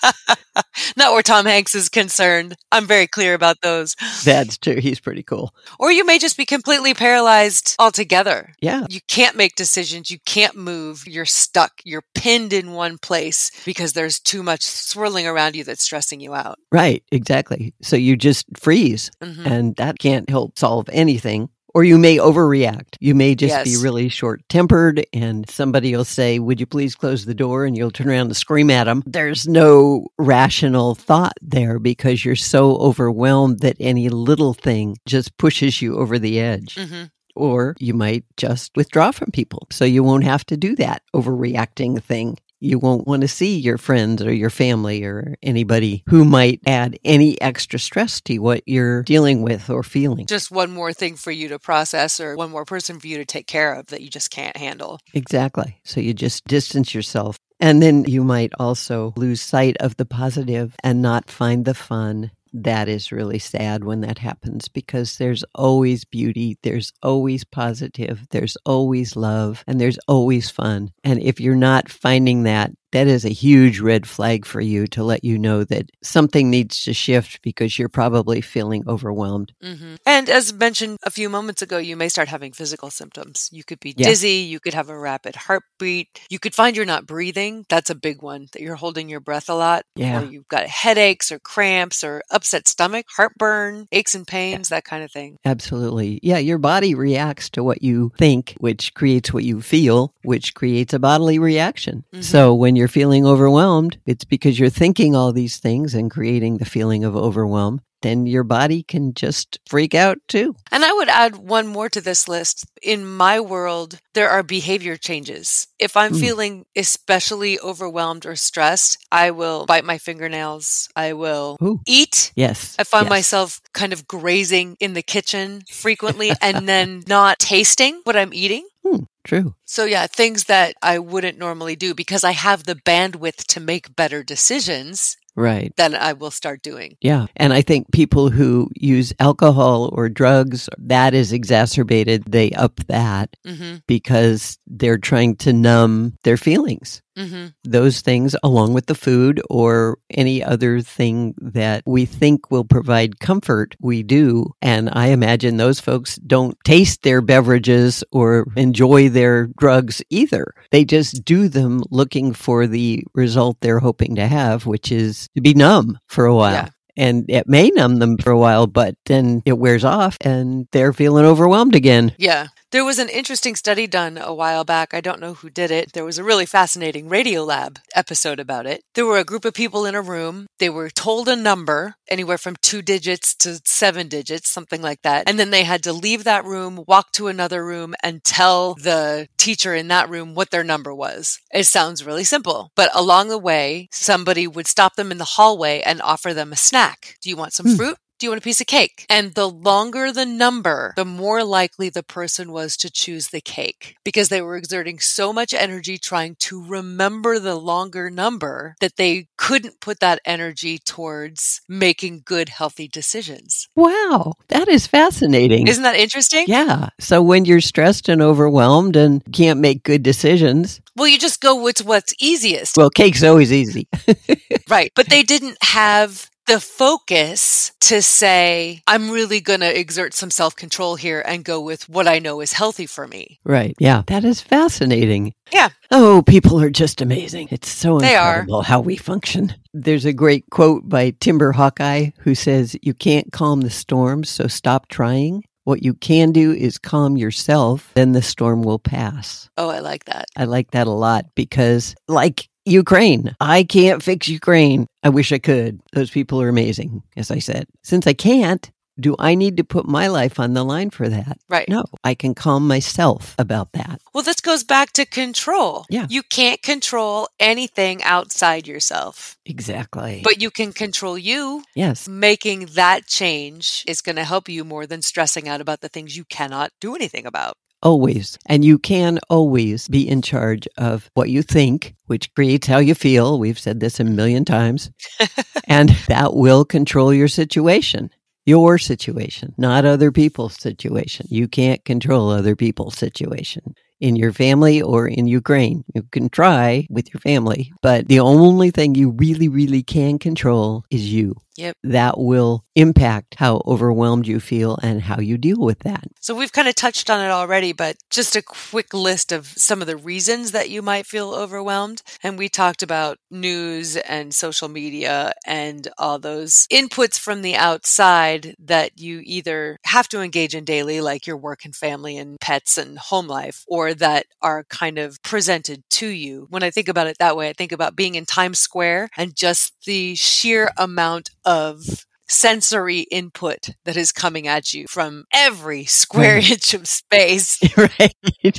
not 0.98 1.14
where 1.14 1.22
Tom 1.22 1.46
Hanks 1.46 1.76
is 1.76 1.90
concerned. 1.90 2.56
I'm 2.72 2.86
very 2.86 3.08
clear 3.08 3.34
about 3.34 3.58
those. 3.62 3.96
That's 4.24 4.58
true. 4.58 4.78
He's 4.80 5.00
pretty 5.00 5.24
cool. 5.24 5.54
Or 5.80 5.92
you 5.92 6.06
may 6.06 6.18
just 6.18 6.38
be 6.38 6.46
completely 6.46 6.94
paralyzed 6.94 7.76
altogether. 7.78 8.54
Yeah. 8.62 8.86
You 8.90 9.02
can't 9.08 9.36
make 9.36 9.56
decisions. 9.56 10.10
You 10.10 10.20
can't 10.26 10.56
move. 10.56 11.04
You're 11.06 11.26
stuck. 11.26 11.74
You're 11.84 12.04
pinned 12.14 12.54
in 12.54 12.72
one 12.72 12.98
place 12.98 13.52
because 13.66 13.94
there's 13.94 14.20
too 14.20 14.44
much 14.44 14.64
swirling 14.64 15.28
around 15.28 15.56
you 15.56 15.64
that's 15.64 15.84
stressing 15.84 16.22
you 16.22 16.34
out. 16.34 16.60
Right. 16.72 17.04
Exactly. 17.12 17.74
So 17.82 17.96
you 17.96 18.16
just 18.16 18.46
freeze 18.58 19.12
mm-hmm. 19.22 19.46
and 19.46 19.76
that 19.76 20.00
can't 20.00 20.30
help 20.30 20.58
solve 20.58 20.90
anything 20.92 21.50
or 21.76 21.84
you 21.84 21.98
may 21.98 22.18
overreact. 22.18 22.96
You 23.02 23.14
may 23.14 23.36
just 23.36 23.52
yes. 23.52 23.66
be 23.66 23.84
really 23.84 24.08
short 24.08 24.42
tempered, 24.48 25.06
and 25.14 25.48
somebody 25.50 25.96
will 25.96 26.06
say, 26.06 26.40
Would 26.40 26.60
you 26.60 26.66
please 26.66 26.96
close 26.96 27.26
the 27.26 27.36
door? 27.36 27.66
And 27.66 27.78
you'll 27.78 27.92
turn 27.92 28.10
around 28.10 28.28
and 28.28 28.38
scream 28.38 28.72
at 28.72 28.86
them. 28.86 29.04
There's 29.06 29.46
no 29.46 30.08
rational 30.18 30.96
thought 30.96 31.34
there 31.42 31.78
because 31.78 32.24
you're 32.24 32.38
so 32.38 32.78
overwhelmed 32.78 33.60
that 33.60 33.76
any 33.80 34.08
little 34.08 34.54
thing 34.54 34.96
just 35.06 35.38
pushes 35.38 35.82
you 35.82 35.98
over 35.98 36.18
the 36.18 36.40
edge. 36.40 36.76
Mm-hmm 36.76 37.04
or 37.36 37.76
you 37.80 37.94
might 37.94 38.24
just 38.38 38.72
withdraw 38.76 39.12
from 39.12 39.30
people. 39.30 39.68
So 39.70 39.84
you 39.84 40.04
won't 40.04 40.24
have 40.24 40.46
to 40.46 40.56
do 40.58 40.76
that 40.78 41.02
overreacting 41.14 42.02
thing 42.02 42.38
you 42.60 42.80
won't 42.80 43.08
want 43.08 43.22
to 43.22 43.28
see 43.28 43.58
your 43.58 43.78
friends 43.78 44.22
or 44.22 44.34
your 44.34 44.50
family 44.50 45.04
or 45.04 45.36
anybody 45.42 46.04
who 46.08 46.26
might 46.26 46.62
add 46.66 46.98
any 47.04 47.40
extra 47.42 47.80
stress 47.80 48.22
to 48.22 48.38
what 48.40 48.64
you're 48.66 49.04
dealing 49.04 49.42
with 49.42 49.70
or 49.70 49.84
feeling. 49.84 50.26
Just 50.26 50.52
one 50.52 50.72
more 50.72 50.94
thing 50.94 51.16
for 51.16 51.32
you 51.32 51.50
to 51.50 51.60
process 51.60 52.20
or 52.20 52.36
one 52.36 52.52
more 52.52 52.66
person 52.66 53.00
for 53.00 53.08
you 53.08 53.18
to 53.18 53.26
take 53.26 53.48
care 53.48 53.74
of 53.74 53.88
that 53.88 54.02
you 54.02 54.10
just 54.10 54.32
can't 54.32 54.58
handle. 54.58 55.00
Exactly. 55.14 55.80
So 55.84 56.00
you 56.00 56.14
just 56.14 56.46
distance 56.46 56.94
yourself. 56.94 57.38
And 57.60 57.82
then 57.82 58.04
you 58.06 58.24
might 58.24 58.52
also 58.60 59.14
lose 59.16 59.42
sight 59.42 59.78
of 59.80 59.96
the 59.96 60.06
positive 60.06 60.76
and 60.84 61.02
not 61.02 61.32
find 61.32 61.64
the 61.64 61.74
fun 61.74 62.32
that 62.64 62.88
is 62.88 63.12
really 63.12 63.40
sad 63.40 63.84
when 63.84 64.02
that 64.02 64.18
happens 64.18 64.68
because 64.68 65.18
there's 65.18 65.44
always 65.54 66.06
beauty, 66.06 66.58
there's 66.64 66.94
always 67.04 67.44
positive, 67.44 68.26
there's 68.32 68.58
always 68.66 69.16
love, 69.16 69.64
and 69.68 69.80
there's 69.80 70.00
always 70.08 70.50
fun. 70.50 70.92
And 71.04 71.22
if 71.22 71.40
you're 71.40 71.56
not 71.56 71.90
finding 71.90 72.44
that, 72.44 72.72
that 72.96 73.08
is 73.08 73.26
a 73.26 73.30
huge 73.30 73.82
red 73.82 74.08
flag 74.08 74.46
for 74.46 74.62
you 74.62 74.88
to 74.88 75.04
let 75.04 75.26
you 75.26 75.38
know 75.38 75.66
that 75.66 75.92
something 76.02 76.50
needs 76.50 76.82
to 76.86 76.94
shift 76.94 77.42
because 77.42 77.78
you're 77.78 77.90
probably 77.90 78.40
feeling 78.40 78.86
overwhelmed. 78.88 79.52
Mm-hmm. 79.62 79.96
And 80.06 80.30
as 80.30 80.54
mentioned 80.54 81.00
a 81.04 81.12
few 81.12 81.30
moments 81.30 81.62
ago, 81.62 81.78
you 81.78 81.98
may 81.98 82.08
start 82.08 82.30
having 82.30 82.54
physical 82.54 82.90
symptoms. 82.90 83.50
You 83.52 83.66
could 83.66 83.82
be 83.82 83.94
yeah. 83.98 84.08
dizzy, 84.08 84.48
you 84.48 84.62
could 84.62 84.74
have 84.74 84.88
a 84.88 84.98
rapid 84.98 85.36
heartbeat, 85.36 86.22
you 86.30 86.40
could 86.40 86.56
find 86.56 86.78
you're 86.78 86.86
not 86.86 87.06
breathing. 87.06 87.66
That's 87.68 87.90
a 87.90 87.96
big 87.96 88.22
one, 88.22 88.48
that 88.54 88.62
you're 88.62 88.76
holding 88.76 89.10
your 89.10 89.20
breath 89.20 89.50
a 89.50 89.56
lot. 89.56 89.84
Yeah. 89.98 90.22
Or 90.22 90.26
you've 90.32 90.48
got 90.48 90.66
headaches 90.66 91.34
or 91.34 91.40
cramps 91.40 92.02
or 92.02 92.22
upset 92.32 92.66
stomach, 92.66 93.08
heartburn, 93.14 93.88
aches 93.92 94.16
and 94.16 94.26
pains, 94.26 94.72
yeah. 94.72 94.78
that 94.78 94.86
kind 94.86 95.04
of 95.04 95.12
thing. 95.12 95.38
Absolutely. 95.44 96.22
Yeah, 96.24 96.38
your 96.38 96.60
body 96.60 96.96
reacts 96.96 97.50
to 97.50 97.64
what 97.64 97.84
you 97.84 98.14
think, 98.18 98.56
which 98.60 98.94
creates 98.94 99.34
what 99.34 99.44
you 99.44 99.60
feel, 99.60 100.14
which 100.24 100.54
creates 100.54 100.94
a 100.94 101.00
bodily 101.00 101.40
reaction. 101.40 102.06
Mm-hmm. 102.14 102.22
So 102.22 102.56
when 102.56 102.78
you're 102.78 102.85
you're 102.86 102.90
feeling 103.02 103.26
overwhelmed, 103.26 103.98
it's 104.06 104.26
because 104.26 104.60
you're 104.60 104.70
thinking 104.70 105.16
all 105.16 105.34
these 105.34 105.58
things 105.58 105.96
and 105.96 106.12
creating 106.12 106.60
the 106.60 106.66
feeling 106.66 107.04
of 107.04 107.16
overwhelm. 107.16 107.82
Then 108.04 108.28
your 108.28 108.44
body 108.44 108.84
can 108.84 109.16
just 109.16 109.58
freak 109.68 109.96
out 109.96 110.20
too. 110.28 110.56
And 110.72 110.86
I 110.86 110.94
would 110.94 111.10
add 111.10 111.36
one 111.36 111.66
more 111.66 111.90
to 111.90 112.00
this 112.00 112.28
list. 112.28 112.64
In 112.84 113.04
my 113.04 113.40
world, 113.40 113.98
there 114.14 114.30
are 114.30 114.44
behavior 114.44 114.98
changes. 114.98 115.66
If 115.80 115.98
I'm 115.98 116.12
mm. 116.12 116.20
feeling 116.20 116.66
especially 116.76 117.60
overwhelmed 117.60 118.28
or 118.28 118.36
stressed, 118.36 119.04
I 119.12 119.32
will 119.32 119.66
bite 119.66 119.84
my 119.84 119.98
fingernails. 119.98 120.88
I 120.96 121.14
will 121.14 121.58
Ooh. 121.64 121.82
eat. 121.88 122.32
Yes. 122.36 122.76
I 122.78 122.84
find 122.84 123.06
yes. 123.06 123.10
myself 123.10 123.62
kind 123.74 123.94
of 123.94 124.08
grazing 124.08 124.78
in 124.80 124.94
the 124.94 125.02
kitchen 125.02 125.64
frequently 125.72 126.34
and 126.40 126.70
then 126.70 127.04
not 127.08 127.40
tasting 127.40 128.02
what 128.04 128.16
I'm 128.16 128.36
eating. 128.36 128.68
Hmm. 128.86 129.06
True. 129.26 129.56
So, 129.66 129.86
yeah, 129.86 130.08
things 130.08 130.46
that 130.46 130.76
I 130.82 131.00
wouldn't 131.00 131.38
normally 131.38 131.76
do 131.76 131.94
because 131.94 132.24
I 132.24 132.32
have 132.32 132.64
the 132.64 132.76
bandwidth 132.76 133.46
to 133.48 133.60
make 133.60 133.96
better 133.96 134.24
decisions. 134.24 135.18
Right. 135.36 135.74
Then 135.76 135.96
I 135.96 136.14
will 136.14 136.32
start 136.32 136.62
doing. 136.62 136.96
Yeah. 137.02 137.26
And 137.36 137.52
I 137.52 137.62
think 137.62 137.92
people 137.92 138.30
who 138.30 138.70
use 138.74 139.12
alcohol 139.20 139.90
or 139.92 140.08
drugs, 140.08 140.70
that 140.78 141.14
is 141.14 141.34
exacerbated. 141.34 142.24
They 142.26 142.52
up 142.52 142.76
that 142.88 143.36
mm-hmm. 143.46 143.78
because 143.88 144.58
they're 144.66 144.98
trying 144.98 145.36
to 145.38 145.52
numb 145.52 146.14
their 146.24 146.38
feelings. 146.38 147.02
Mm-hmm. 147.18 147.48
Those 147.64 148.02
things, 148.02 148.36
along 148.44 148.74
with 148.74 148.88
the 148.88 148.96
food 148.96 149.42
or 149.50 149.98
any 150.10 150.44
other 150.44 150.82
thing 150.82 151.34
that 151.38 151.84
we 151.86 152.06
think 152.06 152.52
will 152.52 152.66
provide 152.66 153.20
comfort, 153.20 153.76
we 153.80 154.04
do. 154.04 154.54
And 154.62 154.90
I 154.92 155.08
imagine 155.08 155.58
those 155.58 155.80
folks 155.80 156.16
don't 156.18 156.58
taste 156.66 157.04
their 157.04 157.22
beverages 157.22 158.04
or 158.12 158.48
enjoy 158.56 159.10
their 159.10 159.48
drugs 159.58 160.02
either. 160.10 160.54
They 160.72 160.86
just 160.86 161.24
do 161.24 161.48
them 161.48 161.84
looking 161.90 162.34
for 162.34 162.68
the 162.68 163.04
result 163.14 163.58
they're 163.62 163.80
hoping 163.80 164.16
to 164.16 164.28
have, 164.28 164.66
which 164.66 164.92
is 164.92 165.30
to 165.36 165.42
be 165.42 165.54
numb 165.54 165.98
for 166.08 166.26
a 166.26 166.36
while. 166.36 166.54
Yeah 166.54 166.70
and 166.98 167.26
it 167.30 167.48
may 167.48 167.70
numb 167.70 167.98
them 167.98 168.18
for 168.18 168.32
a 168.32 168.38
while, 168.38 168.68
but 168.68 168.96
then 169.06 169.42
it 169.46 169.58
wears 169.58 169.84
off 169.84 170.18
and 170.22 170.68
they're 170.72 170.94
feeling 170.94 171.26
overwhelmed 171.26 171.76
again. 171.76 172.14
Yeah. 172.18 172.48
There 172.72 172.84
was 172.84 173.00
an 173.00 173.10
interesting 173.10 173.56
study 173.56 173.88
done 173.88 174.18
a 174.18 174.34
while 174.34 174.64
back. 174.64 174.94
I 174.94 175.00
don't 175.00 175.22
know 175.22 175.36
who 175.36 175.50
did 175.50 175.72
it. 175.72 175.94
There 175.94 176.04
was 176.04 176.18
a 176.18 176.24
really 176.24 176.46
fascinating 176.46 177.10
Radiolab 177.10 177.78
episode 177.96 178.40
about 178.40 178.66
it. 178.66 178.82
There 178.96 179.06
were 179.06 179.20
a 179.20 179.24
group 179.24 179.46
of 179.46 179.54
people 179.54 179.86
in 179.86 179.96
a 179.96 180.02
room. 180.02 180.48
They 180.60 180.70
were 180.70 180.90
told 180.90 181.30
a 181.30 181.36
number, 181.36 181.96
anywhere 182.10 182.38
from 182.38 182.56
two 182.62 182.82
digits 182.82 183.36
to 183.36 183.62
seven 183.66 184.08
digits, 184.08 184.50
something 184.50 184.82
like 184.82 185.04
that. 185.04 185.30
And 185.30 185.40
then 185.40 185.52
they 185.52 185.64
had 185.64 185.84
to 185.84 185.94
leave 185.94 186.24
that 186.24 186.44
room, 186.44 186.84
walk 186.88 187.12
to 187.14 187.28
another 187.28 187.66
room, 187.66 187.94
and 188.04 188.24
tell 188.24 188.76
the 188.76 189.28
teacher 189.38 189.76
in 189.76 189.88
that 189.90 190.10
room 190.10 190.34
what 190.34 190.50
their 190.50 190.64
number 190.64 190.94
was. 190.94 191.40
It 191.54 191.66
sounds 191.66 192.06
really 192.06 192.24
simple, 192.24 192.72
but 192.76 192.90
along 192.94 193.30
the 193.30 193.38
way, 193.38 193.88
somebody 193.92 194.48
would 194.48 194.68
stop 194.68 194.96
them 194.96 195.12
in 195.12 195.18
the 195.18 195.24
hallway 195.24 195.82
and 195.82 196.02
offer 196.02 196.34
them 196.34 196.52
a 196.52 196.58
snack. 196.58 197.16
Do 197.22 197.30
you 197.30 197.38
want 197.38 197.54
some 197.54 197.68
hmm. 197.68 197.76
fruit? 197.76 197.98
Do 198.18 198.26
you 198.26 198.32
want 198.32 198.42
a 198.42 198.44
piece 198.44 198.62
of 198.62 198.68
cake? 198.68 199.06
And 199.10 199.34
the 199.34 199.50
longer 199.50 200.10
the 200.12 200.26
number, 200.26 200.94
the 200.96 201.04
more 201.04 201.44
likely 201.44 201.90
the 201.90 202.02
person 202.04 202.54
was 202.54 202.78
to 202.78 202.90
choose 202.90 203.28
the 203.28 203.42
cake 203.42 203.98
because 204.06 204.30
they 204.30 204.42
were 204.42 204.56
exerting 204.56 205.00
so 205.00 205.34
much 205.34 205.54
energy 205.54 205.98
trying 205.98 206.36
to 206.40 206.64
remember 206.64 207.40
the 207.40 207.56
longer 207.56 208.10
number 208.10 208.76
that 208.80 208.96
they 208.96 209.28
couldn't 209.38 209.82
put 209.82 210.00
that 210.00 210.22
energy 210.24 210.78
towards 210.78 211.60
making 211.68 212.22
good, 212.24 212.48
healthy 212.48 212.88
decisions. 212.88 213.68
Wow, 213.76 214.36
that 214.48 214.70
is 214.70 214.88
fascinating. 214.88 215.68
Isn't 215.68 215.84
that 215.84 215.98
interesting? 215.98 216.46
Yeah. 216.48 216.90
So 217.02 217.22
when 217.22 217.44
you're 217.44 217.60
stressed 217.60 218.08
and 218.08 218.22
overwhelmed 218.22 218.96
and 218.96 219.22
can't 219.34 219.60
make 219.60 219.84
good 219.84 220.04
decisions, 220.04 220.80
Well, 220.96 221.10
you 221.10 221.20
just 221.20 221.42
go 221.42 221.62
with 221.62 221.84
what's 221.84 222.14
easiest. 222.22 222.78
well, 222.78 222.90
cake's 222.90 223.24
always 223.24 223.52
easy. 223.52 223.88
Right. 224.68 224.92
But 224.96 225.10
they 225.10 225.22
didn't 225.22 225.58
have 225.62 226.30
the 226.48 226.60
focus 226.60 227.72
to 227.82 228.02
say, 228.02 228.82
I'm 228.88 229.12
really 229.12 229.42
going 229.42 229.60
to 229.62 229.80
exert 229.80 230.14
some 230.14 230.32
self 230.32 230.56
control 230.56 230.96
here 230.96 231.22
and 231.26 231.44
go 231.44 231.60
with 231.62 231.88
what 231.90 232.08
I 232.08 232.20
know 232.20 232.42
is 232.42 232.54
healthy 232.54 232.86
for 232.86 233.08
me. 233.08 233.40
right. 233.44 233.76
Yeah. 233.80 234.04
That 234.08 234.24
is 234.24 234.42
fascinating. 234.42 235.34
Yeah. 235.52 235.70
Oh, 235.92 236.24
people 236.26 236.60
are 236.62 236.70
just 236.70 237.02
amazing. 237.02 237.50
It's 237.52 237.70
so 237.70 238.00
They 238.00 238.16
are. 238.16 238.40
incredible 238.42 238.62
how 238.64 238.80
we 238.82 238.96
function. 238.98 239.54
There's 239.74 240.06
a 240.06 240.14
great 240.14 240.46
quote 240.52 240.88
by 240.88 241.12
Timber 241.20 241.52
Hawkeye 241.52 242.12
who 242.20 242.36
says, 242.36 242.76
You 242.82 242.94
can't 242.94 243.32
calm 243.32 243.62
the 243.62 243.70
storm, 243.70 244.24
so 244.24 244.48
stop 244.48 244.88
trying. 244.88 245.44
What 245.64 245.82
you 245.84 245.96
can 245.96 246.32
do 246.32 246.52
is 246.52 246.78
calm 246.78 247.18
yourself, 247.18 247.92
then 247.96 248.12
the 248.12 248.22
storm 248.22 248.62
will 248.62 248.78
pass. 248.78 249.50
Oh, 249.58 249.70
I 249.70 249.80
like 249.80 250.06
that. 250.06 250.26
I 250.36 250.46
like 250.46 250.72
that 250.72 250.86
a 250.86 250.92
lot 250.92 251.26
because, 251.34 251.96
like 252.08 252.48
Ukraine, 252.66 253.36
I 253.40 253.64
can't 253.64 254.02
fix 254.02 254.28
Ukraine. 254.28 254.88
I 255.04 255.10
wish 255.10 255.32
I 255.32 255.38
could. 255.38 255.80
Those 255.94 256.10
people 256.10 256.42
are 256.42 256.50
amazing, 256.50 257.04
as 257.16 257.30
I 257.32 257.40
said. 257.40 257.68
Since 257.84 258.08
I 258.08 258.14
can't, 258.14 258.72
do 259.00 259.16
I 259.20 259.36
need 259.36 259.58
to 259.58 259.64
put 259.64 259.86
my 259.88 260.08
life 260.08 260.40
on 260.40 260.54
the 260.54 260.64
line 260.64 260.90
for 260.90 261.08
that? 261.10 261.38
Right. 261.50 261.68
No, 261.70 261.84
I 262.04 262.16
can 262.16 262.34
calm 262.34 262.66
myself 262.68 263.36
about 263.38 263.74
that. 263.74 264.02
Well, 264.14 264.24
this 264.24 264.40
goes 264.42 264.64
back 264.64 264.94
to 264.94 265.06
control. 265.06 265.86
Yeah. 265.90 266.08
You 266.10 266.24
can't 266.24 266.62
control 266.64 267.28
anything 267.40 268.02
outside 268.04 268.68
yourself, 268.68 269.38
Exactly. 269.46 270.22
but 270.24 270.42
you 270.42 270.50
can 270.50 270.72
control 270.72 271.18
you. 271.18 271.64
yes, 271.76 272.08
Making 272.08 272.68
that 272.74 273.06
change 273.06 273.84
is 273.86 274.02
going 274.02 274.16
to 274.16 274.24
help 274.24 274.48
you 274.50 274.64
more 274.64 274.88
than 274.88 275.02
stressing 275.02 275.48
out 275.50 275.60
about 275.62 275.82
the 275.82 275.90
things 275.90 276.16
you 276.16 276.24
cannot 276.26 276.72
do 276.80 276.96
anything 276.96 277.26
about. 277.26 277.58
Always. 277.86 278.38
And 278.48 278.66
you 278.66 278.78
can 278.80 279.20
always 279.30 279.88
be 279.88 280.06
in 280.10 280.22
charge 280.22 280.68
of 280.78 281.10
what 281.14 281.30
you 281.30 281.42
think, 281.44 281.96
which 282.08 282.34
creates 282.34 282.68
how 282.68 282.80
you 282.80 282.96
feel. 282.96 283.40
We've 283.40 283.60
said 283.60 283.80
this 283.80 284.00
a 284.00 284.04
million 284.04 284.44
times. 284.44 284.92
and 285.68 285.90
that 286.08 286.34
will 286.34 286.66
control 286.66 287.14
your 287.14 287.30
situation. 287.30 288.10
Your 288.48 288.78
situation, 288.78 289.56
not 289.58 289.86
other 289.86 290.12
people's 290.12 290.56
situation. 290.56 291.26
You 291.30 291.48
can't 291.48 291.84
control 291.84 292.30
other 292.30 292.56
people's 292.56 292.96
situation 292.96 293.74
in 294.00 294.16
your 294.16 294.32
family 294.34 294.82
or 294.82 295.08
in 295.08 295.26
Ukraine. 295.26 295.84
You 295.96 296.04
can 296.12 296.30
try 296.30 296.86
with 296.90 297.12
your 297.12 297.22
family, 297.22 297.72
but 297.82 298.08
the 298.08 298.20
only 298.20 298.70
thing 298.70 298.94
you 298.94 299.12
really, 299.18 299.48
really 299.48 299.82
can 299.82 300.20
control 300.20 300.84
is 300.92 301.12
you. 301.12 301.36
Yep. 301.58 301.78
That 301.84 302.20
will 302.20 302.66
impact 302.76 303.36
how 303.38 303.62
overwhelmed 303.66 304.28
you 304.28 304.40
feel 304.40 304.78
and 304.82 305.02
how 305.02 305.20
you 305.20 305.38
deal 305.38 305.60
with 305.60 305.80
that. 305.80 306.04
So 306.20 306.36
we've 306.36 306.52
kind 306.52 306.68
of 306.68 306.76
touched 306.76 307.10
on 307.10 307.22
it 307.22 307.30
already, 307.30 307.72
but 307.72 307.96
just 308.10 308.36
a 308.36 308.42
quick 308.42 308.94
list 308.94 309.32
of 309.32 309.48
some 309.48 309.82
of 309.82 309.88
the 309.88 309.96
reasons 309.96 310.52
that 310.52 310.70
you 310.70 310.82
might 310.82 311.06
feel 311.06 311.34
overwhelmed. 311.34 312.02
And 312.22 312.38
we 312.38 312.50
talked 312.50 312.84
about 312.84 313.18
news 313.32 313.96
and 313.96 314.34
social 314.34 314.68
media 314.68 315.34
and 315.46 315.88
all 315.98 316.20
those 316.20 316.68
inputs 316.68 317.18
from 317.18 317.42
the 317.42 317.56
outside 317.56 318.56
that 318.60 319.00
you 319.00 319.22
either 319.24 319.78
have 319.86 320.10
to 320.10 320.22
engage 320.22 320.54
in 320.54 320.66
daily, 320.66 321.00
like 321.00 321.26
your 321.26 321.38
work 321.38 321.64
and 321.64 321.76
family 321.76 322.18
and 322.18 322.38
pets 322.42 322.78
and 322.78 323.00
home 323.00 323.28
life, 323.28 323.64
or 323.68 323.94
that 323.94 324.26
are 324.42 324.66
kind 324.70 324.98
of 324.98 325.22
presented 325.24 325.84
to 325.96 326.08
you. 326.08 326.48
When 326.50 326.64
I 326.64 326.72
think 326.72 326.88
about 326.88 327.08
it 327.08 327.18
that 327.20 327.38
way, 327.38 327.50
I 327.50 327.54
think 327.54 327.72
about 327.72 327.96
being 327.96 328.16
in 328.16 328.26
Times 328.26 328.60
Square 328.60 329.10
and 329.18 329.36
just 329.36 329.74
the 329.86 330.16
sheer 330.16 330.72
amount 330.78 331.30
of 331.46 332.06
sensory 332.28 333.02
input 333.12 333.70
that 333.86 333.96
is 333.98 334.12
coming 334.12 334.48
at 334.48 334.74
you 334.74 334.86
from 334.90 335.26
every 335.34 335.86
square 335.86 336.36
Right. 336.36 336.52
inch 336.52 336.74
of 336.74 336.88
space. 336.88 337.60
right? 337.78 338.14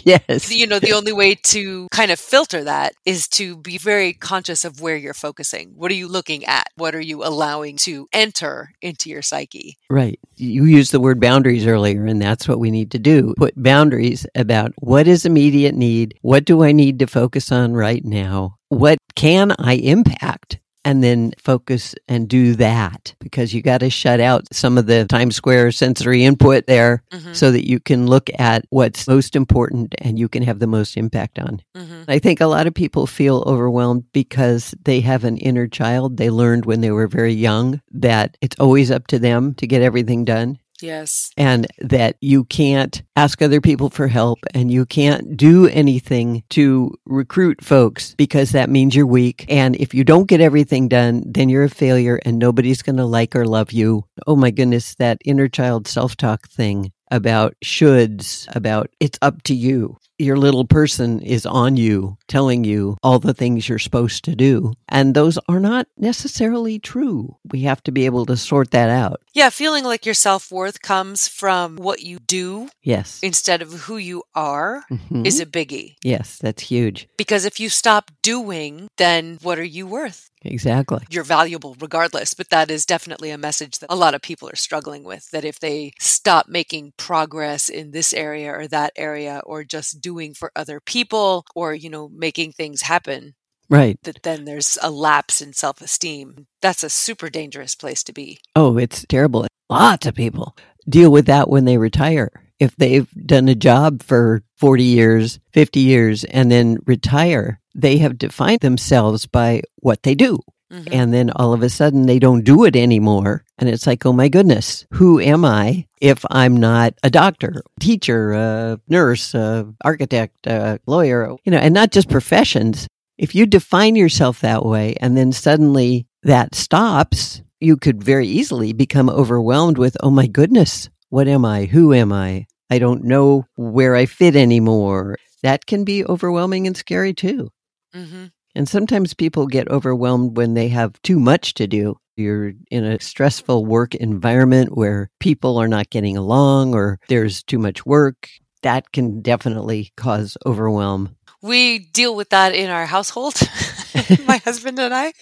Yes. 0.04 0.52
You 0.52 0.66
know, 0.66 0.78
the 0.78 0.92
only 0.92 1.12
way 1.12 1.34
to 1.34 1.88
kind 1.90 2.10
of 2.10 2.18
filter 2.18 2.64
that 2.64 2.92
is 3.04 3.28
to 3.28 3.56
be 3.56 3.78
very 3.78 4.12
conscious 4.12 4.64
of 4.64 4.80
where 4.80 4.96
you're 4.96 5.14
focusing. 5.14 5.72
What 5.76 5.90
are 5.90 5.94
you 5.94 6.08
looking 6.08 6.44
at? 6.44 6.66
What 6.76 6.94
are 6.94 7.00
you 7.00 7.24
allowing 7.24 7.76
to 7.78 8.08
enter 8.12 8.70
into 8.80 9.10
your 9.10 9.22
psyche? 9.22 9.76
Right. 9.90 10.18
You 10.36 10.64
used 10.64 10.92
the 10.92 11.00
word 11.00 11.20
boundaries 11.20 11.66
earlier, 11.66 12.04
and 12.06 12.20
that's 12.20 12.46
what 12.46 12.58
we 12.58 12.70
need 12.70 12.90
to 12.92 12.98
do. 12.98 13.34
Put 13.36 13.60
boundaries 13.60 14.26
about 14.34 14.72
what 14.78 15.06
is 15.08 15.24
immediate 15.24 15.74
need, 15.74 16.18
what 16.22 16.44
do 16.44 16.62
I 16.62 16.72
need 16.72 16.98
to 17.00 17.06
focus 17.06 17.50
on 17.50 17.72
right 17.74 18.04
now, 18.04 18.56
what 18.68 18.98
can 19.14 19.52
I 19.58 19.74
impact, 19.74 20.58
and 20.86 21.02
then 21.02 21.32
focus 21.36 21.94
and 22.08 22.28
do 22.28 22.54
that 22.54 23.14
because 23.18 23.52
you 23.52 23.60
got 23.60 23.78
to 23.78 23.90
shut 23.90 24.20
out 24.20 24.44
some 24.52 24.78
of 24.78 24.86
the 24.86 25.04
Times 25.06 25.34
Square 25.36 25.72
sensory 25.72 26.22
input 26.24 26.66
there 26.66 27.02
Mhm. 27.12 27.34
so 27.34 27.50
that 27.50 27.68
you 27.68 27.80
can 27.80 28.06
look 28.06 28.30
at 28.38 28.64
what's 28.70 29.08
most 29.08 29.34
important 29.34 29.94
and 30.00 30.18
you 30.18 30.28
can 30.28 30.44
have 30.44 30.60
the 30.60 30.66
most 30.68 30.96
impact 30.96 31.38
on. 31.40 31.60
Mhm. 31.76 32.04
I 32.06 32.18
think 32.20 32.40
a 32.40 32.46
lot 32.46 32.66
of 32.68 32.74
people 32.74 33.06
feel 33.06 33.42
overwhelmed 33.46 34.04
because 34.12 34.74
they 34.84 35.00
have 35.00 35.24
an 35.24 35.36
inner 35.38 35.66
child 35.66 36.16
they 36.18 36.30
learned 36.30 36.64
when 36.66 36.80
they 36.82 36.92
were 36.92 37.08
very 37.08 37.34
young 37.34 37.80
that 37.92 38.36
it's 38.40 38.56
always 38.60 38.90
up 38.92 39.08
to 39.08 39.18
them 39.18 39.54
to 39.54 39.66
get 39.66 39.82
everything 39.82 40.24
done 40.24 40.58
Yes. 40.80 41.30
and 41.36 41.66
that 41.78 42.16
you 42.20 42.44
can't 42.44 43.02
ask 43.16 43.40
other 43.42 43.60
people 43.60 43.90
for 43.90 44.08
help 44.08 44.38
and 44.54 44.70
you 44.70 44.86
can't 44.86 45.36
do 45.36 45.66
anything 45.68 46.42
to 46.50 46.94
recruit 47.06 47.62
folks 47.64 48.14
because 48.16 48.50
that 48.52 48.70
means 48.70 48.94
you're 48.94 49.06
weak. 49.06 49.44
And 49.48 49.76
if 49.76 49.94
you 49.94 50.04
don't 50.04 50.28
get 50.28 50.40
everything 50.40 50.88
done, 50.88 51.22
then 51.26 51.48
you're 51.48 51.64
a 51.64 51.70
failure 51.70 52.20
and 52.24 52.38
nobody's 52.38 52.82
going 52.82 52.96
to 52.96 53.04
like 53.04 53.34
or 53.36 53.46
love 53.46 53.72
you. 53.72 54.04
Oh 54.26 54.36
my 54.36 54.50
goodness, 54.50 54.94
that 54.96 55.18
inner 55.24 55.48
child 55.48 55.88
self 55.88 56.16
talk 56.16 56.48
thing 56.48 56.92
about 57.10 57.54
shoulds, 57.64 58.46
about 58.54 58.90
it's 59.00 59.18
up 59.22 59.42
to 59.44 59.54
you. 59.54 59.96
Your 60.18 60.38
little 60.38 60.64
person 60.64 61.20
is 61.20 61.44
on 61.44 61.76
you, 61.76 62.16
telling 62.26 62.64
you 62.64 62.96
all 63.02 63.18
the 63.18 63.34
things 63.34 63.68
you're 63.68 63.78
supposed 63.78 64.24
to 64.24 64.34
do. 64.34 64.72
And 64.88 65.14
those 65.14 65.38
are 65.46 65.60
not 65.60 65.88
necessarily 65.98 66.78
true. 66.78 67.36
We 67.52 67.60
have 67.62 67.82
to 67.82 67.92
be 67.92 68.06
able 68.06 68.24
to 68.26 68.36
sort 68.36 68.70
that 68.70 68.88
out. 68.88 69.20
Yeah, 69.34 69.50
feeling 69.50 69.84
like 69.84 70.06
your 70.06 70.14
self 70.14 70.50
worth 70.50 70.80
comes 70.80 71.28
from 71.28 71.76
what 71.76 72.00
you 72.00 72.18
do 72.18 72.70
Yes. 72.82 73.18
instead 73.22 73.60
of 73.60 73.72
who 73.82 73.98
you 73.98 74.22
are 74.34 74.84
Mhm. 74.90 75.26
is 75.26 75.38
a 75.38 75.44
biggie. 75.44 75.96
Yes, 76.02 76.38
that's 76.40 76.62
huge. 76.62 77.08
Because 77.18 77.44
if 77.44 77.60
you 77.60 77.68
stop 77.68 78.10
doing, 78.22 78.88
then 78.96 79.38
what 79.42 79.58
are 79.58 79.64
you 79.64 79.86
worth? 79.86 80.30
Exactly. 80.42 81.00
You're 81.10 81.24
valuable 81.24 81.76
regardless. 81.80 82.32
But 82.32 82.50
that 82.50 82.70
is 82.70 82.86
definitely 82.86 83.30
a 83.30 83.38
message 83.38 83.80
that 83.80 83.92
a 83.92 83.96
lot 83.96 84.14
of 84.14 84.22
people 84.22 84.48
are 84.48 84.54
struggling 84.56 85.02
with. 85.02 85.28
That 85.32 85.44
if 85.44 85.58
they 85.58 85.92
stop 85.98 86.46
making 86.48 86.92
progress 86.96 87.68
in 87.68 87.90
this 87.90 88.12
area 88.14 88.52
or 88.52 88.68
that 88.68 88.92
area, 88.96 89.42
or 89.44 89.64
just 89.64 90.00
doing 90.06 90.34
for 90.34 90.50
other 90.54 90.78
people, 90.94 91.44
or, 91.54 91.74
you 91.74 91.90
know, 91.90 92.08
making 92.26 92.52
things 92.52 92.82
happen, 92.82 93.34
Right. 93.68 93.98
that 94.04 94.22
then 94.22 94.44
there's 94.44 94.78
a 94.80 94.90
lapse 94.90 95.40
in 95.44 95.52
self 95.52 95.80
esteem. 95.80 96.46
That's 96.62 96.84
a 96.84 96.90
super 97.04 97.28
dangerous 97.28 97.74
place 97.74 98.04
to 98.04 98.12
be. 98.12 98.38
Oh, 98.54 98.78
it's 98.78 99.04
terrible. 99.08 99.46
Lots 99.68 100.06
of 100.06 100.14
people 100.14 100.56
deal 100.88 101.10
with 101.10 101.26
that 101.26 101.48
when 101.48 101.64
they 101.64 101.78
retire. 101.78 102.30
If 102.60 102.76
they've 102.76 103.10
done 103.34 103.48
a 103.48 103.54
job 103.56 104.02
for 104.02 104.42
40 104.56 104.84
years, 104.84 105.40
50 105.52 105.80
years, 105.80 106.24
and 106.24 106.50
then 106.50 106.78
retire, 106.86 107.60
they 107.74 107.98
have 107.98 108.16
defined 108.16 108.60
themselves 108.60 109.26
by 109.26 109.62
what 109.82 110.02
they 110.04 110.14
do. 110.14 110.38
Mhm. 110.72 110.88
And 110.92 111.14
then 111.14 111.30
all 111.30 111.52
of 111.52 111.62
a 111.62 111.68
sudden 111.70 112.06
they 112.06 112.18
don't 112.18 112.42
do 112.44 112.64
it 112.64 112.74
anymore. 112.74 113.44
And 113.58 113.68
it's 113.68 113.86
like, 113.86 114.04
oh 114.04 114.12
my 114.12 114.28
goodness, 114.28 114.84
who 114.92 115.20
am 115.20 115.44
I 115.44 115.86
if 116.00 116.24
I'm 116.30 116.56
not 116.56 116.94
a 117.04 117.10
doctor, 117.10 117.62
teacher, 117.80 118.32
a 118.32 118.80
nurse, 118.88 119.32
a 119.34 119.72
architect, 119.84 120.46
a 120.46 120.78
lawyer, 120.86 121.30
you 121.44 121.52
know, 121.52 121.58
and 121.58 121.72
not 121.72 121.92
just 121.92 122.08
professions. 122.08 122.88
If 123.16 123.34
you 123.34 123.46
define 123.46 123.96
yourself 123.96 124.40
that 124.40 124.64
way 124.66 124.96
and 125.00 125.16
then 125.16 125.32
suddenly 125.32 126.06
that 126.24 126.54
stops, 126.54 127.42
you 127.60 127.76
could 127.76 128.02
very 128.02 128.26
easily 128.26 128.72
become 128.72 129.08
overwhelmed 129.08 129.78
with, 129.78 129.96
oh 130.02 130.10
my 130.10 130.26
goodness, 130.26 130.90
what 131.10 131.28
am 131.28 131.44
I? 131.44 131.66
Who 131.66 131.94
am 131.94 132.12
I? 132.12 132.46
I 132.70 132.78
don't 132.80 133.04
know 133.04 133.44
where 133.56 133.94
I 133.94 134.06
fit 134.06 134.34
anymore. 134.34 135.16
That 135.44 135.66
can 135.66 135.84
be 135.84 136.04
overwhelming 136.04 136.66
and 136.66 136.76
scary 136.76 137.14
too. 137.14 137.50
Mhm. 137.94 138.32
And 138.56 138.66
sometimes 138.66 139.12
people 139.12 139.46
get 139.46 139.68
overwhelmed 139.68 140.38
when 140.38 140.54
they 140.54 140.68
have 140.68 141.00
too 141.02 141.20
much 141.20 141.52
to 141.54 141.66
do. 141.66 141.98
You're 142.16 142.54
in 142.70 142.84
a 142.84 142.98
stressful 142.98 143.66
work 143.66 143.94
environment 143.94 144.74
where 144.74 145.10
people 145.20 145.58
are 145.58 145.68
not 145.68 145.90
getting 145.90 146.16
along 146.16 146.74
or 146.74 146.98
there's 147.08 147.42
too 147.42 147.58
much 147.58 147.84
work. 147.84 148.30
That 148.62 148.92
can 148.92 149.20
definitely 149.20 149.92
cause 149.98 150.38
overwhelm. 150.46 151.16
We 151.42 151.80
deal 151.80 152.16
with 152.16 152.30
that 152.30 152.54
in 152.54 152.70
our 152.70 152.86
household. 152.86 153.34
my 154.26 154.38
husband 154.38 154.78
and 154.78 154.94
I, 154.94 155.12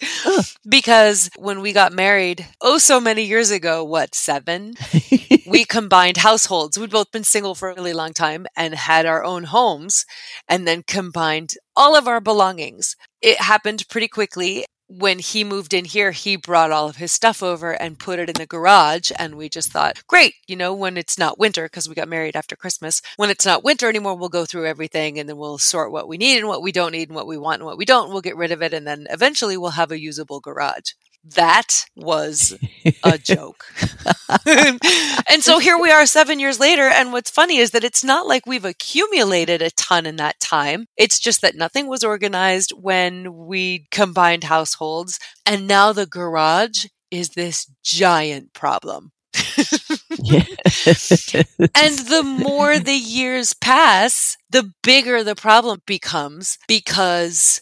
because 0.68 1.30
when 1.36 1.60
we 1.60 1.72
got 1.72 1.92
married, 1.92 2.46
oh, 2.60 2.78
so 2.78 3.00
many 3.00 3.22
years 3.22 3.50
ago, 3.50 3.84
what, 3.84 4.14
seven? 4.14 4.74
we 5.46 5.64
combined 5.64 6.18
households. 6.18 6.78
We'd 6.78 6.90
both 6.90 7.12
been 7.12 7.24
single 7.24 7.54
for 7.54 7.70
a 7.70 7.74
really 7.74 7.92
long 7.92 8.12
time 8.12 8.46
and 8.56 8.74
had 8.74 9.06
our 9.06 9.24
own 9.24 9.44
homes 9.44 10.06
and 10.48 10.66
then 10.66 10.82
combined 10.86 11.54
all 11.76 11.96
of 11.96 12.08
our 12.08 12.20
belongings. 12.20 12.96
It 13.20 13.40
happened 13.40 13.88
pretty 13.88 14.08
quickly 14.08 14.64
when 14.86 15.18
he 15.18 15.44
moved 15.44 15.72
in 15.72 15.84
here, 15.84 16.12
he 16.12 16.36
brought 16.36 16.70
all 16.70 16.88
of 16.88 16.96
his 16.96 17.10
stuff 17.10 17.42
over 17.42 17.72
and 17.72 17.98
put 17.98 18.18
it 18.18 18.28
in 18.28 18.34
the 18.34 18.46
garage. 18.46 19.10
And 19.18 19.36
we 19.36 19.48
just 19.48 19.72
thought, 19.72 20.02
great, 20.06 20.34
you 20.46 20.56
know, 20.56 20.74
when 20.74 20.96
it's 20.96 21.18
not 21.18 21.38
winter, 21.38 21.64
because 21.64 21.88
we 21.88 21.94
got 21.94 22.08
married 22.08 22.36
after 22.36 22.56
Christmas, 22.56 23.00
when 23.16 23.30
it's 23.30 23.46
not 23.46 23.64
winter 23.64 23.88
anymore, 23.88 24.16
we'll 24.16 24.28
go 24.28 24.44
through 24.44 24.66
everything 24.66 25.18
and 25.18 25.28
then 25.28 25.36
we'll 25.36 25.58
sort 25.58 25.92
what 25.92 26.08
we 26.08 26.18
need 26.18 26.38
and 26.38 26.48
what 26.48 26.62
we 26.62 26.72
don't 26.72 26.92
need 26.92 27.08
and 27.08 27.16
what 27.16 27.26
we 27.26 27.38
want 27.38 27.60
and 27.60 27.66
what 27.66 27.78
we 27.78 27.84
don't. 27.84 28.10
We'll 28.10 28.20
get 28.20 28.36
rid 28.36 28.52
of 28.52 28.62
it. 28.62 28.74
And 28.74 28.86
then 28.86 29.06
eventually 29.10 29.56
we'll 29.56 29.70
have 29.70 29.90
a 29.90 30.00
usable 30.00 30.40
garage 30.40 30.92
that 31.24 31.86
was 31.96 32.56
a 33.02 33.18
joke. 33.18 33.64
and 34.46 35.42
so 35.42 35.58
here 35.58 35.78
we 35.78 35.90
are 35.90 36.06
seven 36.06 36.38
years 36.38 36.60
later. 36.60 36.82
And 36.82 37.12
what's 37.12 37.30
funny 37.30 37.58
is 37.58 37.70
that 37.70 37.84
it's 37.84 38.04
not 38.04 38.26
like 38.26 38.46
we've 38.46 38.64
accumulated 38.64 39.62
a 39.62 39.70
ton 39.70 40.06
in 40.06 40.16
that 40.16 40.40
time. 40.40 40.86
It's 40.96 41.18
just 41.18 41.40
that 41.42 41.56
nothing 41.56 41.86
was 41.86 42.04
organized 42.04 42.72
when 42.72 43.46
we 43.46 43.86
combined 43.90 44.44
households. 44.44 45.18
And 45.46 45.66
now 45.66 45.92
the 45.92 46.06
garage 46.06 46.86
is 47.10 47.30
this 47.30 47.70
giant 47.82 48.52
problem. 48.52 49.12
and 49.36 49.46
the 51.98 52.22
more 52.24 52.78
the 52.78 52.96
years 52.96 53.54
pass, 53.54 54.36
the 54.50 54.72
bigger 54.82 55.24
the 55.24 55.34
problem 55.34 55.80
becomes 55.86 56.58
because 56.68 57.60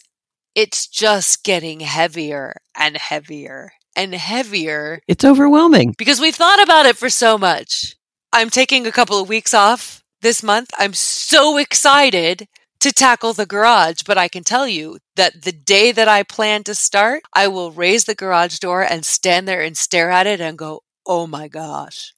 it's 0.55 0.87
just 0.87 1.43
getting 1.43 1.79
heavier 1.81 2.57
and 2.75 2.97
heavier 2.97 3.73
and 3.95 4.13
heavier. 4.13 4.99
It's 5.07 5.25
overwhelming 5.25 5.95
because 5.97 6.19
we've 6.19 6.35
thought 6.35 6.61
about 6.61 6.85
it 6.85 6.97
for 6.97 7.09
so 7.09 7.37
much. 7.37 7.95
I'm 8.31 8.49
taking 8.49 8.85
a 8.85 8.91
couple 8.91 9.19
of 9.19 9.29
weeks 9.29 9.53
off 9.53 10.03
this 10.21 10.41
month. 10.43 10.71
I'm 10.77 10.93
so 10.93 11.57
excited 11.57 12.47
to 12.79 12.91
tackle 12.91 13.33
the 13.33 13.45
garage, 13.45 14.01
but 14.05 14.17
I 14.17 14.27
can 14.27 14.43
tell 14.43 14.67
you 14.67 14.97
that 15.15 15.43
the 15.43 15.51
day 15.51 15.91
that 15.91 16.07
I 16.07 16.23
plan 16.23 16.63
to 16.63 16.75
start, 16.75 17.23
I 17.33 17.47
will 17.47 17.71
raise 17.71 18.05
the 18.05 18.15
garage 18.15 18.59
door 18.59 18.81
and 18.81 19.05
stand 19.05 19.47
there 19.47 19.61
and 19.61 19.77
stare 19.77 20.09
at 20.09 20.27
it 20.27 20.41
and 20.41 20.57
go, 20.57 20.81
Oh 21.05 21.27
my 21.27 21.47
gosh, 21.49 22.13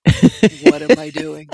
what 0.63 0.81
am 0.81 0.97
I 0.99 1.09
doing? 1.15 1.49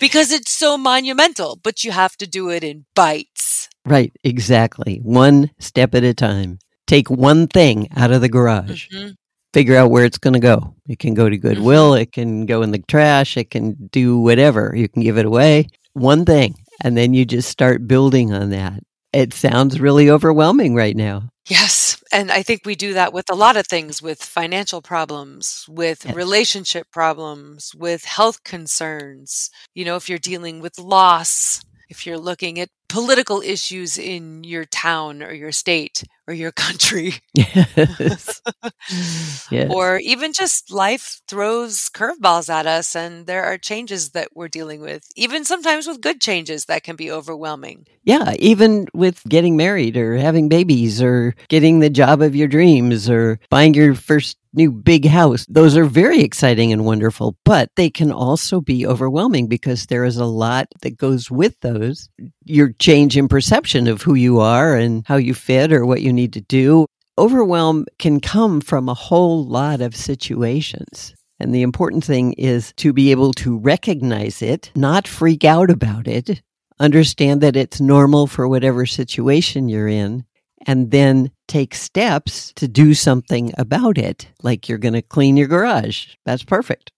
Because 0.00 0.32
it's 0.32 0.50
so 0.50 0.76
monumental, 0.76 1.58
but 1.62 1.84
you 1.84 1.92
have 1.92 2.16
to 2.16 2.26
do 2.26 2.50
it 2.50 2.64
in 2.64 2.84
bites. 2.94 3.68
Right, 3.86 4.12
exactly. 4.24 5.00
One 5.02 5.50
step 5.58 5.94
at 5.94 6.04
a 6.04 6.14
time. 6.14 6.58
Take 6.86 7.10
one 7.10 7.46
thing 7.48 7.88
out 7.96 8.10
of 8.10 8.20
the 8.20 8.28
garage. 8.28 8.88
Mm-hmm. 8.88 9.10
Figure 9.52 9.76
out 9.76 9.90
where 9.90 10.04
it's 10.04 10.18
going 10.18 10.34
to 10.34 10.40
go. 10.40 10.74
It 10.88 10.98
can 10.98 11.14
go 11.14 11.28
to 11.28 11.38
Goodwill, 11.38 11.92
mm-hmm. 11.92 12.02
it 12.02 12.12
can 12.12 12.46
go 12.46 12.62
in 12.62 12.72
the 12.72 12.78
trash, 12.78 13.36
it 13.36 13.50
can 13.50 13.88
do 13.92 14.18
whatever. 14.18 14.72
You 14.74 14.88
can 14.88 15.02
give 15.02 15.16
it 15.16 15.26
away. 15.26 15.68
One 15.92 16.24
thing. 16.24 16.56
And 16.82 16.96
then 16.96 17.14
you 17.14 17.24
just 17.24 17.48
start 17.48 17.86
building 17.86 18.32
on 18.32 18.50
that. 18.50 18.82
It 19.12 19.32
sounds 19.32 19.80
really 19.80 20.10
overwhelming 20.10 20.74
right 20.74 20.96
now. 20.96 21.30
Yes. 21.46 22.02
And 22.10 22.30
I 22.30 22.42
think 22.42 22.62
we 22.64 22.74
do 22.74 22.94
that 22.94 23.12
with 23.12 23.28
a 23.30 23.34
lot 23.34 23.56
of 23.56 23.66
things 23.66 24.00
with 24.00 24.22
financial 24.22 24.80
problems, 24.80 25.66
with 25.68 26.04
yes. 26.06 26.14
relationship 26.14 26.90
problems, 26.90 27.74
with 27.74 28.04
health 28.04 28.44
concerns. 28.44 29.50
You 29.74 29.84
know, 29.84 29.96
if 29.96 30.08
you're 30.08 30.18
dealing 30.18 30.60
with 30.60 30.78
loss, 30.78 31.62
if 31.90 32.06
you're 32.06 32.18
looking 32.18 32.58
at 32.58 32.70
political 32.88 33.42
issues 33.42 33.98
in 33.98 34.42
your 34.44 34.64
town 34.64 35.22
or 35.22 35.32
your 35.32 35.52
state 35.52 36.04
or 36.26 36.34
your 36.34 36.52
country. 36.52 37.14
Yes. 37.34 38.40
yes. 39.50 39.70
Or 39.72 39.98
even 39.98 40.32
just 40.32 40.70
life 40.70 41.20
throws 41.28 41.88
curveballs 41.90 42.48
at 42.48 42.66
us 42.66 42.94
and 42.94 43.26
there 43.26 43.44
are 43.44 43.58
changes 43.58 44.10
that 44.10 44.28
we're 44.34 44.48
dealing 44.48 44.80
with, 44.80 45.06
even 45.16 45.44
sometimes 45.44 45.86
with 45.86 46.00
good 46.00 46.20
changes 46.20 46.66
that 46.66 46.82
can 46.82 46.96
be 46.96 47.10
overwhelming. 47.10 47.86
Yeah, 48.04 48.34
even 48.38 48.86
with 48.94 49.22
getting 49.28 49.56
married 49.56 49.96
or 49.96 50.16
having 50.16 50.48
babies 50.48 51.02
or 51.02 51.34
getting 51.48 51.80
the 51.80 51.90
job 51.90 52.22
of 52.22 52.36
your 52.36 52.48
dreams 52.48 53.08
or 53.08 53.38
buying 53.50 53.74
your 53.74 53.94
first 53.94 54.36
new 54.54 54.70
big 54.72 55.06
house. 55.06 55.46
Those 55.48 55.76
are 55.76 55.84
very 55.84 56.20
exciting 56.20 56.72
and 56.72 56.84
wonderful, 56.84 57.36
but 57.44 57.70
they 57.76 57.90
can 57.90 58.10
also 58.10 58.60
be 58.60 58.86
overwhelming 58.86 59.46
because 59.46 59.86
there 59.86 60.04
is 60.04 60.16
a 60.16 60.24
lot 60.24 60.66
that 60.82 60.96
goes 60.96 61.30
with 61.30 61.58
those. 61.60 62.08
Your 62.44 62.72
change 62.78 63.16
in 63.16 63.28
perception 63.28 63.86
of 63.86 64.02
who 64.02 64.14
you 64.14 64.40
are 64.40 64.76
and 64.76 65.04
how 65.06 65.16
you 65.16 65.34
fit 65.34 65.72
or 65.72 65.84
what 65.84 66.02
you 66.02 66.12
need 66.12 66.32
to 66.34 66.40
do. 66.40 66.86
Overwhelm 67.18 67.86
can 67.98 68.20
come 68.20 68.60
from 68.60 68.88
a 68.88 68.94
whole 68.94 69.44
lot 69.44 69.80
of 69.80 69.94
situations. 69.94 71.14
And 71.40 71.54
the 71.54 71.62
important 71.62 72.04
thing 72.04 72.32
is 72.34 72.72
to 72.76 72.92
be 72.92 73.10
able 73.10 73.32
to 73.34 73.58
recognize 73.58 74.40
it, 74.40 74.70
not 74.74 75.06
freak 75.06 75.44
out 75.44 75.70
about 75.70 76.06
it, 76.06 76.40
understand 76.78 77.40
that 77.40 77.56
it's 77.56 77.80
normal 77.80 78.26
for 78.26 78.48
whatever 78.48 78.86
situation 78.86 79.68
you're 79.68 79.88
in, 79.88 80.24
and 80.66 80.90
then 80.90 81.30
take 81.48 81.74
steps 81.74 82.52
to 82.54 82.68
do 82.68 82.94
something 82.94 83.52
about 83.58 83.98
it, 83.98 84.28
like 84.42 84.68
you're 84.68 84.78
going 84.78 84.94
to 84.94 85.02
clean 85.02 85.36
your 85.36 85.48
garage. 85.48 86.14
That's 86.24 86.42
perfect. 86.42 86.90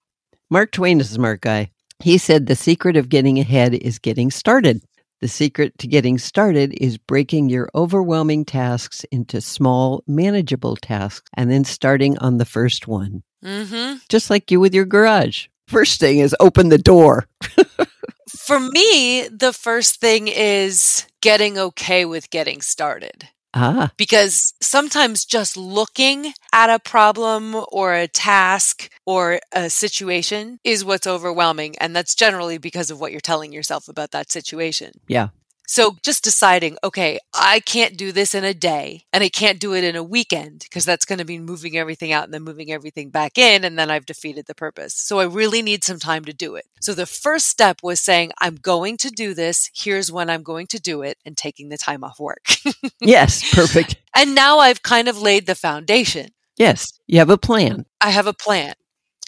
Mark 0.50 0.72
Twain 0.72 1.00
is 1.00 1.10
a 1.10 1.14
smart 1.14 1.40
guy. 1.40 1.70
He 2.02 2.18
said 2.18 2.46
the 2.46 2.56
secret 2.56 2.96
of 2.96 3.08
getting 3.08 3.38
ahead 3.38 3.74
is 3.74 3.98
getting 3.98 4.30
started. 4.30 4.82
The 5.20 5.28
secret 5.28 5.78
to 5.78 5.86
getting 5.86 6.18
started 6.18 6.74
is 6.78 6.98
breaking 6.98 7.48
your 7.48 7.70
overwhelming 7.74 8.44
tasks 8.44 9.04
into 9.10 9.40
small, 9.40 10.04
manageable 10.06 10.76
tasks 10.76 11.30
and 11.34 11.50
then 11.50 11.64
starting 11.64 12.18
on 12.18 12.36
the 12.36 12.44
first 12.44 12.86
one. 12.86 13.22
Mm-hmm. 13.42 13.96
Just 14.08 14.28
like 14.28 14.50
you 14.50 14.60
with 14.60 14.74
your 14.74 14.84
garage. 14.84 15.46
First 15.68 16.00
thing 16.00 16.18
is 16.18 16.36
open 16.38 16.68
the 16.68 16.78
door. 16.78 17.26
For 18.28 18.60
me, 18.60 19.26
the 19.28 19.52
first 19.52 20.00
thing 20.00 20.28
is 20.28 21.06
getting 21.22 21.58
okay 21.58 22.04
with 22.04 22.30
getting 22.30 22.60
started. 22.60 23.28
Ah. 23.56 23.90
Because 23.96 24.52
sometimes 24.60 25.24
just 25.24 25.56
looking 25.56 26.34
at 26.52 26.68
a 26.68 26.78
problem 26.78 27.56
or 27.72 27.94
a 27.94 28.06
task 28.06 28.90
or 29.06 29.40
a 29.52 29.70
situation 29.70 30.60
is 30.62 30.84
what's 30.84 31.06
overwhelming. 31.06 31.74
And 31.78 31.96
that's 31.96 32.14
generally 32.14 32.58
because 32.58 32.90
of 32.90 33.00
what 33.00 33.12
you're 33.12 33.20
telling 33.20 33.52
yourself 33.52 33.88
about 33.88 34.10
that 34.10 34.30
situation. 34.30 35.00
Yeah. 35.08 35.28
So 35.66 35.96
just 36.02 36.24
deciding, 36.24 36.78
okay, 36.82 37.18
I 37.34 37.60
can't 37.60 37.96
do 37.96 38.12
this 38.12 38.34
in 38.34 38.44
a 38.44 38.54
day 38.54 39.04
and 39.12 39.22
I 39.22 39.28
can't 39.28 39.60
do 39.60 39.74
it 39.74 39.84
in 39.84 39.96
a 39.96 40.02
weekend 40.02 40.60
because 40.60 40.84
that's 40.84 41.04
going 41.04 41.18
to 41.18 41.24
be 41.24 41.38
moving 41.38 41.76
everything 41.76 42.12
out 42.12 42.24
and 42.24 42.32
then 42.32 42.42
moving 42.42 42.70
everything 42.70 43.10
back 43.10 43.36
in. 43.36 43.64
And 43.64 43.78
then 43.78 43.90
I've 43.90 44.06
defeated 44.06 44.46
the 44.46 44.54
purpose. 44.54 44.94
So 44.94 45.18
I 45.18 45.24
really 45.24 45.62
need 45.62 45.84
some 45.84 45.98
time 45.98 46.24
to 46.24 46.32
do 46.32 46.54
it. 46.54 46.66
So 46.80 46.94
the 46.94 47.06
first 47.06 47.48
step 47.48 47.80
was 47.82 48.00
saying, 48.00 48.32
I'm 48.40 48.56
going 48.56 48.96
to 48.98 49.10
do 49.10 49.34
this. 49.34 49.70
Here's 49.74 50.12
when 50.12 50.30
I'm 50.30 50.42
going 50.42 50.68
to 50.68 50.80
do 50.80 51.02
it 51.02 51.18
and 51.24 51.36
taking 51.36 51.68
the 51.68 51.78
time 51.78 52.04
off 52.04 52.20
work. 52.20 52.46
yes, 53.00 53.48
perfect. 53.54 53.96
And 54.14 54.34
now 54.34 54.58
I've 54.58 54.82
kind 54.82 55.08
of 55.08 55.20
laid 55.20 55.46
the 55.46 55.54
foundation. 55.54 56.30
Yes, 56.56 56.98
you 57.06 57.18
have 57.18 57.30
a 57.30 57.36
plan. 57.36 57.84
I 58.00 58.10
have 58.10 58.26
a 58.26 58.32
plan. 58.32 58.74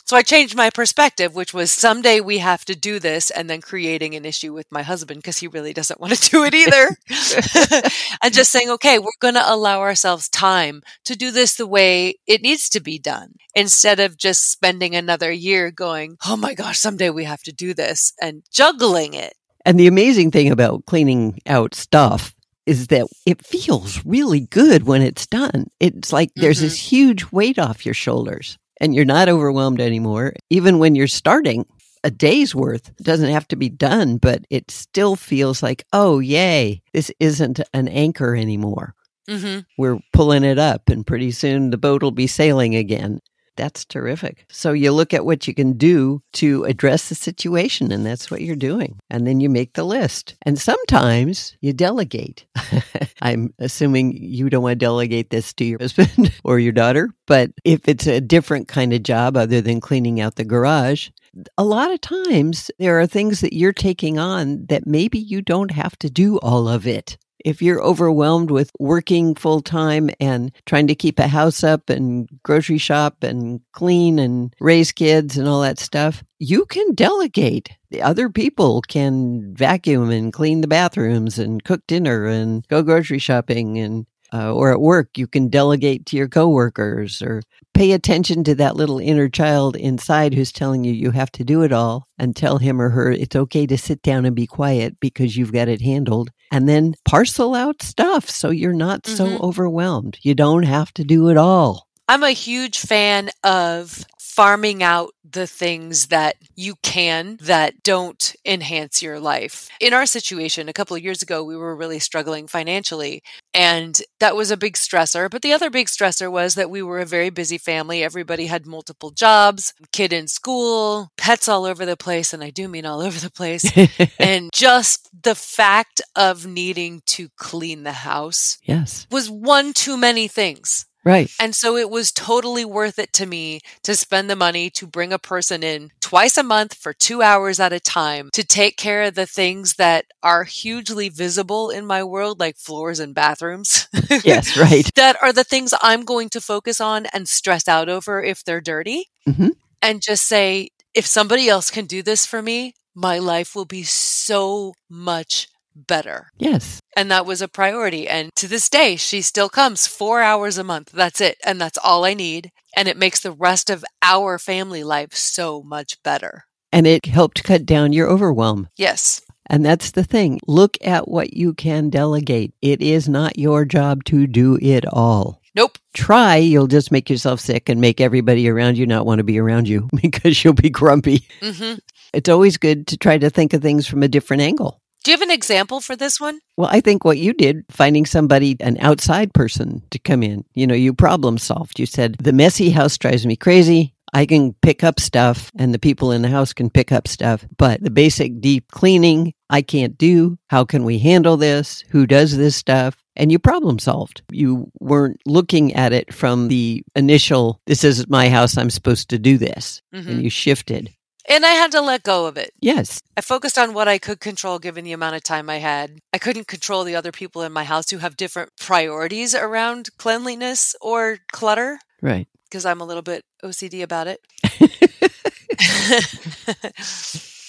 So 0.09 0.16
I 0.16 0.23
changed 0.23 0.57
my 0.57 0.71
perspective, 0.71 1.35
which 1.35 1.53
was 1.53 1.71
someday 1.71 2.21
we 2.21 2.38
have 2.38 2.64
to 2.64 2.75
do 2.75 2.99
this 2.99 3.31
and 3.31 3.51
then 3.51 3.61
creating 3.61 4.14
an 4.14 4.25
issue 4.25 4.55
with 4.55 4.64
my 4.71 4.81
husband 4.81 5.18
because 5.18 5.37
he 5.37 5.49
really 5.49 5.75
doesn't 5.75 6.01
want 6.01 6.14
to 6.14 6.31
do 6.31 6.44
it 6.44 6.55
either. 6.55 6.97
and 8.23 8.33
just 8.33 8.51
saying, 8.51 8.71
okay, 8.71 8.99
we're 8.99 9.11
going 9.21 9.35
to 9.35 9.53
allow 9.53 9.81
ourselves 9.81 10.31
time 10.31 10.81
to 11.05 11.14
do 11.14 11.31
this 11.31 11.57
the 11.57 11.66
way 11.66 12.14
it 12.27 12.40
needs 12.40 12.71
to 12.71 12.81
be 12.81 12.99
done 12.99 13.35
instead 13.55 14.01
of 14.01 14.16
just 14.16 14.51
spending 14.51 14.97
another 14.97 15.31
year 15.31 15.71
going, 15.71 16.16
oh 16.27 16.38
my 16.38 16.55
gosh, 16.55 16.79
someday 16.79 17.11
we 17.11 17.25
have 17.25 17.42
to 17.42 17.53
do 17.53 17.75
this 17.75 18.14
and 18.18 18.44
juggling 18.51 19.12
it. 19.12 19.35
And 19.66 19.79
the 19.79 19.88
amazing 19.88 20.31
thing 20.31 20.51
about 20.51 20.87
cleaning 20.87 21.38
out 21.44 21.75
stuff 21.75 22.35
is 22.64 22.87
that 22.87 23.09
it 23.27 23.44
feels 23.44 24.03
really 24.07 24.40
good 24.40 24.85
when 24.85 25.03
it's 25.03 25.27
done. 25.27 25.66
It's 25.81 26.14
like 26.14 26.31
there's 26.35 26.57
mm-hmm. 26.57 26.64
this 26.64 26.92
huge 26.92 27.31
weight 27.31 27.59
off 27.59 27.85
your 27.85 27.94
shoulders 27.94 28.57
and 28.81 28.95
you're 28.95 29.05
not 29.05 29.29
overwhelmed 29.29 29.81
anymore. 29.81 30.35
Even 30.51 30.79
when 30.79 30.95
you're 30.95 31.07
starting, 31.07 31.67
a 32.05 32.11
day's 32.11 32.55
worth 32.55 32.95
doesn't 32.97 33.31
have 33.31 33.49
to 33.49 33.57
be 33.57 33.69
done, 33.69 34.19
but 34.19 34.45
it 34.51 34.71
still 34.71 35.17
feels 35.17 35.62
like, 35.62 35.85
oh, 35.93 36.19
yay, 36.21 36.83
this 36.93 37.11
isn't 37.21 37.61
an 37.75 37.88
anchor 37.88 38.37
anymore. 38.37 38.95
Mm-hmm. 39.29 39.61
We're 39.77 39.99
pulling 40.12 40.45
it 40.45 40.59
up, 40.59 40.88
and 40.88 41.07
pretty 41.07 41.33
soon 41.33 41.71
the 41.71 41.79
boat 41.79 42.03
will 42.03 42.12
be 42.12 42.27
sailing 42.27 42.75
again. 42.75 43.21
That's 43.59 43.85
terrific. 43.85 44.47
So 44.49 44.73
you 44.73 44.92
look 44.92 45.12
at 45.12 45.27
what 45.27 45.49
you 45.49 45.53
can 45.53 45.73
do 45.73 46.23
to 46.35 46.62
address 46.62 47.09
the 47.09 47.16
situation, 47.16 47.90
and 47.90 48.07
that's 48.07 48.31
what 48.31 48.40
you're 48.40 48.55
doing. 48.55 49.01
And 49.11 49.27
then 49.27 49.40
you 49.40 49.51
make 49.51 49.73
the 49.73 49.83
list. 49.83 50.37
And 50.42 50.61
sometimes 50.61 51.57
you 51.61 51.73
delegate. 51.73 52.47
I'm 53.21 53.53
assuming 53.59 54.16
you 54.16 54.49
don't 54.49 54.62
want 54.62 54.79
to 54.79 54.87
delegate 54.87 55.31
this 55.31 55.53
to 55.55 55.64
your 55.64 55.79
husband 55.81 56.33
or 56.44 56.61
your 56.61 56.73
daughter, 56.73 57.11
but 57.27 57.51
if 57.64 57.88
it's 57.88 58.07
a 58.07 58.21
different 58.21 58.68
kind 58.68 58.92
of 58.92 59.03
job 59.03 59.37
other 59.37 59.61
than 59.61 59.81
cleaning 59.81 60.21
out 60.21 60.37
the 60.37 60.44
garage, 60.44 61.09
a 61.57 61.64
lot 61.64 61.92
of 61.92 62.01
times 62.01 62.71
there 62.79 63.01
are 63.01 63.09
things 63.09 63.40
that 63.40 63.53
you're 63.53 63.73
taking 63.73 64.18
on 64.18 64.66
that 64.66 64.87
maybe 64.87 65.18
you 65.18 65.42
don't 65.42 65.73
have 65.73 65.99
to 65.99 66.09
do 66.09 66.38
all 66.38 66.68
of 66.68 66.87
it. 66.87 67.18
If 67.44 67.62
you're 67.62 67.83
overwhelmed 67.83 68.51
with 68.51 68.70
working 68.79 69.35
full 69.35 69.61
time 69.61 70.11
and 70.20 70.53
trying 70.66 70.87
to 70.88 70.94
keep 70.94 71.18
a 71.18 71.29
house 71.29 71.62
up 71.62 71.88
and 71.90 72.29
grocery 72.42 72.79
shop 72.79 73.22
and 73.22 73.61
clean 73.72 74.18
and 74.18 74.55
raise 74.61 74.92
kids 74.92 75.37
and 75.37 75.48
all 75.48 75.62
that 75.62 75.79
stuff, 75.79 76.24
you 76.38 76.64
can 76.66 76.94
delegate. 76.94 77.70
The 77.90 78.03
other 78.03 78.29
people 78.29 78.83
can 78.83 79.55
vacuum 79.55 80.11
and 80.11 80.33
clean 80.33 80.61
the 80.61 80.68
bathrooms 80.68 81.38
and 81.38 81.64
cook 81.64 81.87
dinner 81.87 82.27
and 82.27 82.66
go 82.68 82.83
grocery 82.83 83.18
shopping 83.18 83.79
and 83.79 84.07
uh, 84.33 84.53
or 84.53 84.70
at 84.70 84.81
work, 84.81 85.16
you 85.16 85.27
can 85.27 85.48
delegate 85.48 86.07
to 86.07 86.16
your 86.16 86.29
coworkers 86.29 87.22
or 87.22 87.42
pay 87.74 87.92
attention 87.92 88.44
to 88.44 88.55
that 88.57 88.77
little 88.77 88.98
inner 88.98 89.29
child 89.29 89.77
inside 89.77 90.35
who's 90.35 90.53
telling 90.53 90.85
you 90.85 90.92
you 90.92 91.11
have 91.12 91.31
to 91.33 91.44
do 91.44 91.62
it 91.62 91.72
all 91.72 92.07
and 92.18 92.37
tell 92.37 92.59
him 92.59 92.81
or 92.81 92.90
her 92.90 93.11
it's 93.11 93.37
okay 93.37 93.66
to 93.66 93.79
sit 93.79 94.03
down 94.03 94.24
and 94.24 94.37
be 94.37 94.46
quiet 94.46 94.98
because 95.01 95.37
you've 95.37 95.53
got 95.53 95.68
it 95.68 95.81
handled. 95.81 96.31
And 96.50 96.68
then 96.68 96.94
parcel 97.04 97.54
out 97.54 97.82
stuff 97.82 98.28
so 98.28 98.50
you're 98.50 98.72
not 98.72 99.02
mm-hmm. 99.02 99.16
so 99.16 99.38
overwhelmed. 99.38 100.18
You 100.22 100.34
don't 100.34 100.64
have 100.64 100.92
to 100.94 101.04
do 101.04 101.28
it 101.28 101.37
all. 101.37 101.87
I'm 102.08 102.22
a 102.22 102.30
huge 102.30 102.78
fan 102.78 103.28
of 103.44 104.04
farming 104.38 104.85
out 104.85 105.11
the 105.29 105.48
things 105.48 106.07
that 106.07 106.37
you 106.55 106.77
can 106.85 107.37
that 107.42 107.83
don't 107.83 108.37
enhance 108.46 109.03
your 109.03 109.18
life. 109.18 109.68
In 109.81 109.92
our 109.92 110.07
situation, 110.07 110.68
a 110.68 110.72
couple 110.72 110.96
of 110.96 111.03
years 111.03 111.22
ago, 111.22 111.42
we 111.42 111.57
were 111.57 111.74
really 111.74 111.98
struggling 111.98 112.46
financially, 112.46 113.20
and 113.53 114.01
that 114.20 114.37
was 114.37 114.53
a 114.53 114.57
big 114.57 114.74
stressor. 114.74 115.29
But 115.29 115.42
the 115.42 115.53
other 115.53 115.70
big 115.70 115.88
stressor 115.88 116.31
was 116.31 116.55
that 116.55 116.70
we 116.70 116.83
were 116.83 117.01
a 117.01 117.05
very 117.05 117.31
busy 117.31 117.59
family. 117.59 118.05
Everybody 118.05 118.46
had 118.46 118.64
multiple 118.64 119.11
jobs, 119.11 119.74
kid 119.90 120.12
in 120.12 120.29
school, 120.29 121.11
pets 121.16 121.48
all 121.48 121.64
over 121.64 121.85
the 121.85 121.96
place, 121.96 122.33
and 122.33 122.44
I 122.44 122.51
do 122.51 122.68
mean 122.68 122.87
all 122.87 123.03
over 123.09 123.18
the 123.18 123.33
place. 123.33 123.68
and 124.20 124.51
just 124.55 125.09
the 125.20 125.35
fact 125.35 126.01
of 126.14 126.46
needing 126.46 127.03
to 127.07 127.29
clean 127.37 127.83
the 127.83 127.92
house 127.92 128.59
yes 128.62 129.07
was 129.11 129.31
one 129.31 129.72
too 129.72 129.96
many 129.96 130.29
things 130.29 130.87
Right. 131.09 131.31
And 131.40 131.57
so 131.57 131.77
it 131.77 131.88
was 131.88 132.12
totally 132.12 132.66
worth 132.66 132.99
it 132.99 133.14
to 133.14 133.25
me 133.25 133.61
to 133.83 133.97
spend 133.97 134.29
the 134.29 134.37
money 134.37 134.68
to 134.71 134.87
bring 134.87 135.11
a 135.11 135.18
person 135.18 135.62
in 135.62 135.90
twice 136.01 136.37
a 136.37 136.42
month 136.42 136.75
for 136.75 136.92
two 136.92 137.23
hours 137.23 137.59
at 137.59 137.73
a 137.73 137.81
time 137.81 138.29
to 138.35 138.44
take 138.44 138.77
care 138.77 139.05
of 139.05 139.14
the 139.14 139.25
things 139.25 139.77
that 139.77 140.05
are 140.23 140.44
hugely 140.44 141.09
visible 141.09 141.71
in 141.71 141.87
my 141.87 142.05
world, 142.05 142.38
like 142.38 142.59
floors 142.59 143.01
and 143.01 143.14
bathrooms. 143.14 143.88
Yes, 144.23 144.59
right. 144.59 144.90
that 144.97 145.16
are 145.23 145.33
the 145.33 145.44
things 145.44 145.73
I'm 145.81 146.05
going 146.05 146.29
to 146.31 146.42
focus 146.42 146.79
on 146.79 147.07
and 147.07 147.27
stress 147.27 147.68
out 147.68 147.88
over 147.88 148.23
if 148.23 148.44
they're 148.44 148.61
dirty. 148.61 149.07
Mm-hmm. 149.27 149.49
And 149.81 150.03
just 150.03 150.27
say, 150.27 150.68
if 150.94 151.07
somebody 151.07 151.49
else 151.49 151.71
can 151.71 151.87
do 151.87 152.03
this 152.03 152.27
for 152.27 152.42
me, 152.42 152.75
my 152.94 153.18
life 153.18 153.55
will 153.55 153.64
be 153.64 153.83
so 153.83 154.75
much 154.90 155.49
better. 155.87 156.29
Yes. 156.38 156.81
And 156.97 157.11
that 157.11 157.27
was 157.27 157.41
a 157.41 157.49
priority. 157.49 158.09
And 158.09 158.31
to 158.37 158.49
this 158.49 158.69
day, 158.69 158.97
she 158.97 159.23
still 159.23 159.49
comes 159.49 159.87
four 159.87 160.21
hours 160.21 160.59
a 160.59 160.64
month. 160.64 160.91
That's 160.93 161.21
it. 161.21 161.38
And 161.45 161.61
that's 161.61 161.79
all 161.79 162.05
I 162.05 162.14
need. 162.14 162.51
And 162.77 162.88
it 162.88 162.97
makes 162.97 163.21
the 163.21 163.33
rest 163.33 163.71
of 163.71 163.85
our 164.03 164.38
family 164.38 164.85
life 164.85 165.14
so 165.14 165.62
much 165.62 166.03
better. 166.03 166.45
And 166.73 166.87
it 166.87 167.07
helped 167.07 167.45
cut 167.45 167.64
down 167.64 167.93
your 167.93 168.09
overwhelm. 168.09 168.69
Yes. 168.77 169.23
And 169.49 169.64
that's 169.64 169.93
the 169.93 170.05
thing. 170.05 170.41
Look 170.47 170.77
at 170.83 171.09
what 171.09 171.33
you 171.33 171.55
can 171.55 171.88
delegate. 171.88 172.53
It 172.61 172.83
is 172.83 173.09
not 173.09 173.38
your 173.38 173.64
job 173.64 174.05
to 174.05 174.27
do 174.27 174.59
it 174.61 174.85
all. 174.87 175.41
Nope. 175.55 175.79
Try, 175.95 176.37
you'll 176.37 176.67
just 176.67 176.93
make 176.93 177.11
yourself 177.11 177.41
sick 177.41 177.69
and 177.69 177.81
make 177.81 178.01
everybody 178.01 178.49
around 178.49 178.79
you 178.79 178.87
not 178.87 179.07
want 179.07 179.19
to 179.19 179.25
be 179.25 179.41
around 179.41 179.67
you 179.67 179.88
because 180.03 180.45
you'll 180.45 180.53
be 180.53 180.71
grumpy. 180.71 181.27
Mm-hmm. 181.41 181.79
It's 182.12 182.29
always 182.29 182.57
good 182.57 182.87
to 182.88 182.97
try 182.97 183.19
to 183.19 183.31
think 183.31 183.53
of 183.53 183.62
things 183.62 183.87
from 183.87 184.03
a 184.03 184.09
different 184.09 184.43
angle. 184.43 184.81
Do 185.04 185.11
you 185.11 185.16
have 185.16 185.22
an 185.22 185.30
example 185.30 185.80
for 185.80 185.96
this 185.96 186.20
one? 186.20 186.40
Well, 186.56 186.68
I 186.70 186.80
think 186.80 187.04
what 187.04 187.18
you 187.18 187.32
did, 187.32 187.64
finding 187.70 188.04
somebody, 188.04 188.56
an 188.61 188.76
outside 188.80 189.32
person 189.32 189.82
to 189.90 189.98
come 189.98 190.22
in, 190.22 190.44
you 190.54 190.66
know, 190.66 190.74
you 190.74 190.92
problem 190.92 191.38
solved. 191.38 191.78
You 191.78 191.87
said, 191.87 192.16
the 192.18 192.32
messy 192.32 192.70
house 192.70 192.98
drives 192.98 193.26
me 193.26 193.37
crazy. 193.37 193.94
I 194.12 194.26
can 194.26 194.54
pick 194.62 194.82
up 194.84 195.00
stuff 195.00 195.50
and 195.58 195.72
the 195.74 195.78
people 195.78 196.12
in 196.12 196.22
the 196.22 196.28
house 196.28 196.52
can 196.52 196.70
pick 196.70 196.92
up 196.92 197.06
stuff, 197.06 197.44
but 197.56 197.82
the 197.82 197.90
basic 197.90 198.40
deep 198.40 198.70
cleaning 198.70 199.34
I 199.50 199.62
can't 199.62 199.96
do. 199.98 200.38
How 200.48 200.64
can 200.64 200.84
we 200.84 200.98
handle 200.98 201.37
this? 201.37 201.84
Who 201.90 202.06
does 202.06 202.37
this 202.37 202.56
stuff? 202.56 202.96
And 203.16 203.32
you 203.32 203.38
problem 203.38 203.78
solved. 203.78 204.22
You 204.30 204.70
weren't 204.80 205.20
looking 205.26 205.74
at 205.74 205.92
it 205.92 206.14
from 206.14 206.48
the 206.48 206.84
initial, 206.94 207.61
this 207.66 207.82
is 207.84 208.08
my 208.08 208.28
house, 208.28 208.56
I'm 208.56 208.70
supposed 208.70 209.11
to 209.11 209.18
do 209.18 209.37
this. 209.38 209.82
Mm-hmm. 209.94 210.08
And 210.08 210.22
you 210.22 210.30
shifted. 210.30 210.94
And 211.29 211.45
I 211.45 211.51
had 211.51 211.71
to 211.73 211.83
let 211.83 212.03
go 212.05 212.27
of 212.27 212.38
it. 212.38 212.53
Yes. 212.59 213.03
I 213.17 213.21
focused 213.21 213.59
on 213.59 213.75
what 213.75 213.87
I 213.87 213.99
could 213.99 214.19
control 214.19 214.59
given 214.59 214.85
the 214.85 214.93
amount 214.93 215.17
of 215.17 215.23
time 215.23 215.51
I 215.51 215.59
had. 215.59 215.99
I 216.12 216.19
couldn't 216.19 216.49
control 216.49 216.85
the 216.85 216.97
other 216.97 217.12
people 217.12 217.43
in 217.43 217.53
my 217.53 217.64
house 217.64 217.91
who 217.91 217.99
have 217.99 218.17
different 218.17 218.53
priorities 218.59 219.35
around 219.35 219.91
cleanliness 219.99 220.75
or 220.81 221.19
clutter. 221.31 221.81
Right. 222.01 222.27
Because 222.45 222.64
I'm 222.64 222.81
a 222.81 222.87
little 222.87 223.03
bit 223.03 223.25
OCD 223.45 223.83
about 223.83 224.07
it. 224.07 224.21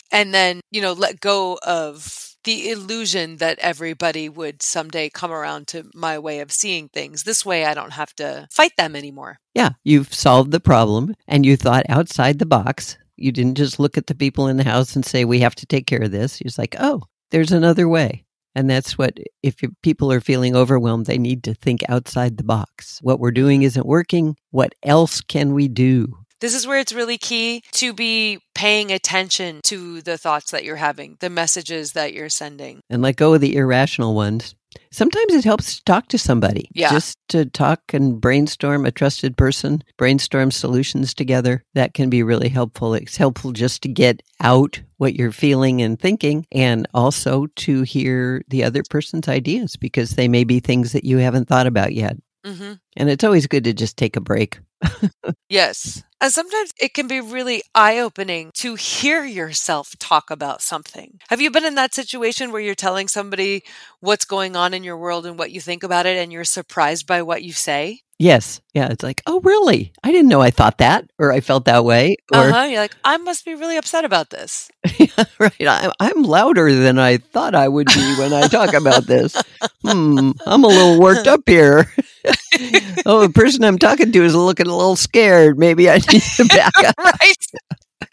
and 0.11 0.33
then, 0.33 0.59
you 0.71 0.81
know, 0.81 0.91
let 0.91 1.21
go 1.21 1.57
of 1.65 2.35
the 2.43 2.69
illusion 2.71 3.37
that 3.37 3.59
everybody 3.59 4.27
would 4.27 4.61
someday 4.61 5.09
come 5.09 5.31
around 5.31 5.67
to 5.67 5.89
my 5.93 6.19
way 6.19 6.39
of 6.39 6.51
seeing 6.51 6.89
things. 6.89 7.23
This 7.23 7.45
way, 7.45 7.63
I 7.63 7.73
don't 7.73 7.93
have 7.93 8.13
to 8.15 8.47
fight 8.51 8.75
them 8.77 8.95
anymore. 8.95 9.39
Yeah, 9.53 9.71
you've 9.85 10.13
solved 10.13 10.51
the 10.51 10.59
problem 10.59 11.15
and 11.27 11.45
you 11.45 11.55
thought 11.55 11.85
outside 11.87 12.39
the 12.39 12.45
box 12.45 12.97
you 13.21 13.31
didn't 13.31 13.55
just 13.55 13.79
look 13.79 13.97
at 13.97 14.07
the 14.07 14.15
people 14.15 14.47
in 14.47 14.57
the 14.57 14.63
house 14.63 14.95
and 14.95 15.05
say, 15.05 15.25
we 15.25 15.39
have 15.39 15.55
to 15.55 15.65
take 15.65 15.87
care 15.87 16.01
of 16.01 16.11
this. 16.11 16.41
You're 16.41 16.51
like, 16.57 16.75
oh, 16.79 17.03
there's 17.31 17.51
another 17.51 17.87
way. 17.87 18.25
And 18.55 18.69
that's 18.69 18.97
what, 18.97 19.17
if 19.43 19.55
people 19.83 20.11
are 20.11 20.19
feeling 20.19 20.55
overwhelmed, 20.55 21.05
they 21.05 21.19
need 21.19 21.43
to 21.43 21.53
think 21.53 21.81
outside 21.87 22.37
the 22.37 22.43
box. 22.43 22.99
What 23.01 23.19
we're 23.19 23.31
doing 23.31 23.61
isn't 23.61 23.85
working. 23.85 24.35
What 24.51 24.73
else 24.83 25.21
can 25.21 25.53
we 25.53 25.67
do? 25.67 26.17
This 26.41 26.55
is 26.55 26.65
where 26.65 26.79
it's 26.79 26.93
really 26.93 27.17
key 27.17 27.61
to 27.73 27.93
be 27.93 28.39
paying 28.55 28.91
attention 28.91 29.59
to 29.65 30.01
the 30.01 30.17
thoughts 30.17 30.51
that 30.51 30.63
you're 30.63 30.77
having, 30.77 31.17
the 31.19 31.29
messages 31.29 31.91
that 31.93 32.13
you're 32.13 32.29
sending. 32.29 32.79
And 32.89 33.01
let 33.01 33.17
go 33.17 33.33
of 33.33 33.41
the 33.41 33.55
irrational 33.55 34.15
ones. 34.15 34.55
Sometimes 34.91 35.33
it 35.33 35.43
helps 35.43 35.77
to 35.77 35.83
talk 35.83 36.07
to 36.07 36.17
somebody. 36.17 36.69
Yeah. 36.73 36.91
Just 36.91 37.17
to 37.29 37.45
talk 37.45 37.93
and 37.93 38.19
brainstorm 38.19 38.85
a 38.85 38.91
trusted 38.91 39.37
person, 39.37 39.83
brainstorm 39.97 40.51
solutions 40.51 41.13
together. 41.13 41.63
That 41.73 41.93
can 41.93 42.09
be 42.09 42.23
really 42.23 42.49
helpful. 42.49 42.93
It's 42.93 43.17
helpful 43.17 43.51
just 43.51 43.81
to 43.83 43.89
get 43.89 44.21
out 44.39 44.81
what 44.97 45.15
you're 45.15 45.31
feeling 45.31 45.81
and 45.81 45.99
thinking 45.99 46.45
and 46.51 46.87
also 46.93 47.47
to 47.57 47.83
hear 47.83 48.43
the 48.49 48.63
other 48.63 48.83
person's 48.89 49.27
ideas 49.27 49.75
because 49.75 50.11
they 50.11 50.27
may 50.27 50.43
be 50.43 50.59
things 50.59 50.91
that 50.91 51.05
you 51.05 51.17
haven't 51.17 51.47
thought 51.47 51.67
about 51.67 51.93
yet. 51.93 52.17
Mm-hmm. 52.49 52.73
And 52.97 53.09
it's 53.09 53.23
always 53.23 53.47
good 53.47 53.63
to 53.65 53.73
just 53.73 53.97
take 53.97 54.15
a 54.15 54.21
break. 54.21 54.59
yes. 55.49 56.03
And 56.21 56.31
sometimes 56.31 56.73
it 56.79 56.93
can 56.93 57.07
be 57.07 57.21
really 57.21 57.63
eye 57.73 57.99
opening 57.99 58.51
to 58.55 58.75
hear 58.75 59.23
yourself 59.23 59.95
talk 59.99 60.29
about 60.29 60.61
something. 60.61 61.19
Have 61.29 61.41
you 61.41 61.51
been 61.51 61.65
in 61.65 61.75
that 61.75 61.93
situation 61.93 62.51
where 62.51 62.61
you're 62.61 62.75
telling 62.75 63.07
somebody 63.07 63.63
what's 64.01 64.25
going 64.25 64.55
on 64.55 64.73
in 64.73 64.83
your 64.83 64.97
world 64.97 65.25
and 65.25 65.39
what 65.39 65.51
you 65.51 65.61
think 65.61 65.83
about 65.83 66.05
it, 66.05 66.17
and 66.17 66.31
you're 66.31 66.43
surprised 66.43 67.07
by 67.07 67.21
what 67.21 67.43
you 67.43 67.53
say? 67.53 68.01
Yes. 68.21 68.59
Yeah. 68.73 68.89
It's 68.89 69.01
like, 69.01 69.21
oh, 69.27 69.39
really? 69.39 69.93
I 70.03 70.11
didn't 70.11 70.27
know 70.27 70.41
I 70.41 70.51
thought 70.51 70.79
that 70.79 71.09
or 71.17 71.31
I 71.31 71.39
felt 71.39 71.63
that 71.65 71.85
way. 71.85 72.17
Or, 72.33 72.39
uh-huh. 72.39 72.63
You're 72.63 72.81
like, 72.81 72.95
I 73.05 73.15
must 73.15 73.45
be 73.45 73.55
really 73.55 73.77
upset 73.77 74.03
about 74.03 74.29
this. 74.29 74.69
yeah, 74.97 75.23
right. 75.39 75.53
I, 75.61 75.89
I'm 76.01 76.23
louder 76.23 76.73
than 76.73 76.99
I 76.99 77.17
thought 77.17 77.55
I 77.55 77.69
would 77.69 77.87
be 77.87 78.15
when 78.17 78.33
I 78.33 78.47
talk 78.49 78.73
about 78.73 79.05
this. 79.05 79.41
hmm. 79.83 80.31
I'm 80.45 80.63
a 80.65 80.67
little 80.67 80.99
worked 80.99 81.27
up 81.27 81.43
here. 81.45 81.89
oh, 83.05 83.27
the 83.27 83.31
person 83.33 83.63
I'm 83.63 83.77
talking 83.77 84.11
to 84.11 84.23
is 84.23 84.35
looking 84.35 84.67
a 84.67 84.75
little 84.75 84.95
scared. 84.95 85.57
Maybe 85.57 85.89
I 85.89 85.95
need 85.95 86.21
to 86.21 86.45
back 86.45 86.73
up. 86.85 86.95
right. 86.97 87.45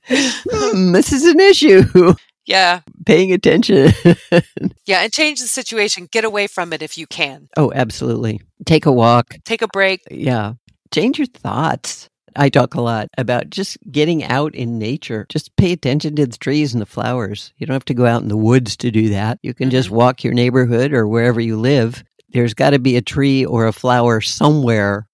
Hmm, 0.08 0.92
this 0.92 1.12
is 1.12 1.24
an 1.24 1.40
issue. 1.40 2.14
Yeah. 2.46 2.80
Paying 3.04 3.32
attention. 3.32 3.92
yeah, 4.84 5.00
and 5.00 5.12
change 5.12 5.40
the 5.40 5.48
situation. 5.48 6.08
Get 6.10 6.24
away 6.24 6.46
from 6.46 6.72
it 6.72 6.82
if 6.82 6.96
you 6.96 7.06
can. 7.06 7.48
Oh, 7.56 7.72
absolutely. 7.74 8.40
Take 8.64 8.86
a 8.86 8.92
walk. 8.92 9.36
Take 9.44 9.62
a 9.62 9.68
break. 9.68 10.02
Yeah. 10.10 10.54
Change 10.92 11.18
your 11.18 11.26
thoughts. 11.26 12.08
I 12.36 12.50
talk 12.50 12.74
a 12.74 12.80
lot 12.80 13.08
about 13.16 13.50
just 13.50 13.78
getting 13.90 14.22
out 14.22 14.54
in 14.54 14.78
nature. 14.78 15.26
Just 15.28 15.56
pay 15.56 15.72
attention 15.72 16.16
to 16.16 16.26
the 16.26 16.36
trees 16.36 16.74
and 16.74 16.80
the 16.80 16.86
flowers. 16.86 17.52
You 17.56 17.66
don't 17.66 17.74
have 17.74 17.84
to 17.86 17.94
go 17.94 18.06
out 18.06 18.22
in 18.22 18.28
the 18.28 18.36
woods 18.36 18.76
to 18.78 18.90
do 18.90 19.08
that. 19.08 19.38
You 19.42 19.54
can 19.54 19.68
mm-hmm. 19.68 19.72
just 19.72 19.90
walk 19.90 20.22
your 20.22 20.34
neighborhood 20.34 20.92
or 20.92 21.08
wherever 21.08 21.40
you 21.40 21.56
live. 21.56 22.04
There's 22.30 22.54
got 22.54 22.70
to 22.70 22.78
be 22.78 22.96
a 22.96 23.02
tree 23.02 23.44
or 23.44 23.66
a 23.66 23.72
flower 23.72 24.20
somewhere 24.20 25.06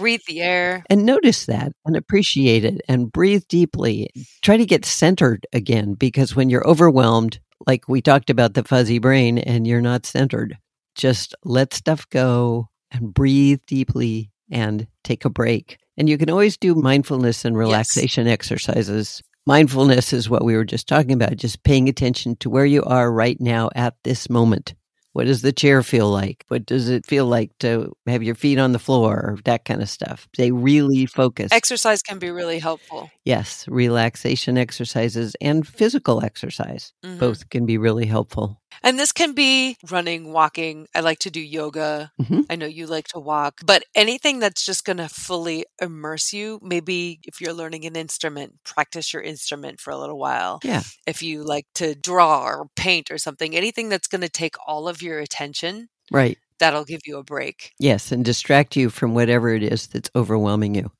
breathe 0.00 0.22
the 0.26 0.40
air. 0.40 0.82
And 0.88 1.04
notice 1.04 1.44
that 1.46 1.72
and 1.84 1.94
appreciate 1.94 2.64
it 2.64 2.80
and 2.88 3.12
breathe 3.12 3.44
deeply. 3.48 4.10
Try 4.42 4.56
to 4.56 4.64
get 4.64 4.86
centered 4.86 5.46
again 5.52 5.92
because 5.92 6.34
when 6.34 6.48
you're 6.48 6.66
overwhelmed, 6.66 7.38
like 7.66 7.86
we 7.86 8.00
talked 8.00 8.30
about 8.30 8.54
the 8.54 8.64
fuzzy 8.64 8.98
brain 8.98 9.36
and 9.36 9.66
you're 9.66 9.82
not 9.82 10.06
centered, 10.06 10.56
just 10.94 11.34
let 11.44 11.74
stuff 11.74 12.08
go 12.08 12.70
and 12.90 13.12
breathe 13.12 13.60
deeply 13.66 14.30
and 14.50 14.86
take 15.04 15.26
a 15.26 15.30
break. 15.30 15.78
And 15.98 16.08
you 16.08 16.16
can 16.16 16.30
always 16.30 16.56
do 16.56 16.74
mindfulness 16.74 17.44
and 17.44 17.56
relaxation 17.56 18.26
yes. 18.26 18.32
exercises. 18.32 19.22
Mindfulness 19.46 20.14
is 20.14 20.30
what 20.30 20.44
we 20.44 20.56
were 20.56 20.64
just 20.64 20.88
talking 20.88 21.12
about, 21.12 21.36
just 21.36 21.62
paying 21.62 21.90
attention 21.90 22.36
to 22.36 22.48
where 22.48 22.64
you 22.64 22.82
are 22.84 23.12
right 23.12 23.38
now 23.38 23.68
at 23.74 23.94
this 24.04 24.30
moment. 24.30 24.74
What 25.12 25.26
does 25.26 25.42
the 25.42 25.52
chair 25.52 25.82
feel 25.82 26.08
like? 26.10 26.44
What 26.48 26.64
does 26.66 26.88
it 26.88 27.04
feel 27.06 27.26
like 27.26 27.50
to 27.60 27.92
have 28.06 28.22
your 28.22 28.34
feet 28.36 28.58
on 28.58 28.72
the 28.72 28.78
floor? 28.78 29.38
That 29.44 29.64
kind 29.64 29.82
of 29.82 29.88
stuff. 29.88 30.28
They 30.36 30.52
really 30.52 31.06
focus. 31.06 31.50
Exercise 31.52 32.02
can 32.02 32.18
be 32.18 32.30
really 32.30 32.58
helpful. 32.60 33.10
yes, 33.24 33.66
relaxation 33.68 34.56
exercises 34.58 35.36
and 35.40 35.66
physical 35.66 36.24
exercise. 36.24 36.92
Mhm. 37.04 37.18
Both 37.18 37.48
can 37.50 37.66
be 37.66 37.76
really 37.78 38.06
helpful. 38.06 38.60
And 38.82 38.98
this 38.98 39.12
can 39.12 39.32
be 39.34 39.76
running, 39.90 40.32
walking. 40.32 40.86
I 40.94 41.00
like 41.00 41.18
to 41.20 41.30
do 41.30 41.40
yoga. 41.40 42.12
Mhm. 42.22 42.46
I 42.48 42.54
know 42.56 42.66
you 42.66 42.86
like 42.86 43.08
to 43.08 43.18
walk, 43.20 43.60
but 43.64 43.84
anything 43.94 44.38
that's 44.38 44.64
just 44.64 44.84
going 44.84 44.96
to 44.98 45.08
fully 45.08 45.64
immerse 45.82 46.32
you. 46.32 46.58
Maybe 46.62 47.18
if 47.24 47.40
you're 47.40 47.52
learning 47.52 47.84
an 47.84 47.96
instrument, 47.96 48.54
practice 48.64 49.12
your 49.12 49.22
instrument 49.22 49.80
for 49.80 49.90
a 49.90 49.98
little 49.98 50.18
while. 50.18 50.60
Yeah. 50.64 50.82
If 51.06 51.20
you 51.22 51.42
like 51.42 51.66
to 51.74 51.94
draw 51.94 52.44
or 52.44 52.68
paint 52.76 53.10
or 53.10 53.18
something, 53.18 53.54
anything 53.56 53.88
that's 53.88 54.06
going 54.08 54.22
to 54.22 54.28
take 54.28 54.54
all 54.66 54.88
of 54.88 54.99
your 55.02 55.18
attention, 55.20 55.88
Right. 56.10 56.38
that'll 56.58 56.84
give 56.84 57.00
you 57.06 57.18
a 57.18 57.24
break. 57.24 57.72
Yes, 57.78 58.12
and 58.12 58.24
distract 58.24 58.76
you 58.76 58.90
from 58.90 59.14
whatever 59.14 59.50
it 59.54 59.62
is 59.62 59.86
that's 59.86 60.10
overwhelming 60.14 60.74
you. 60.74 60.90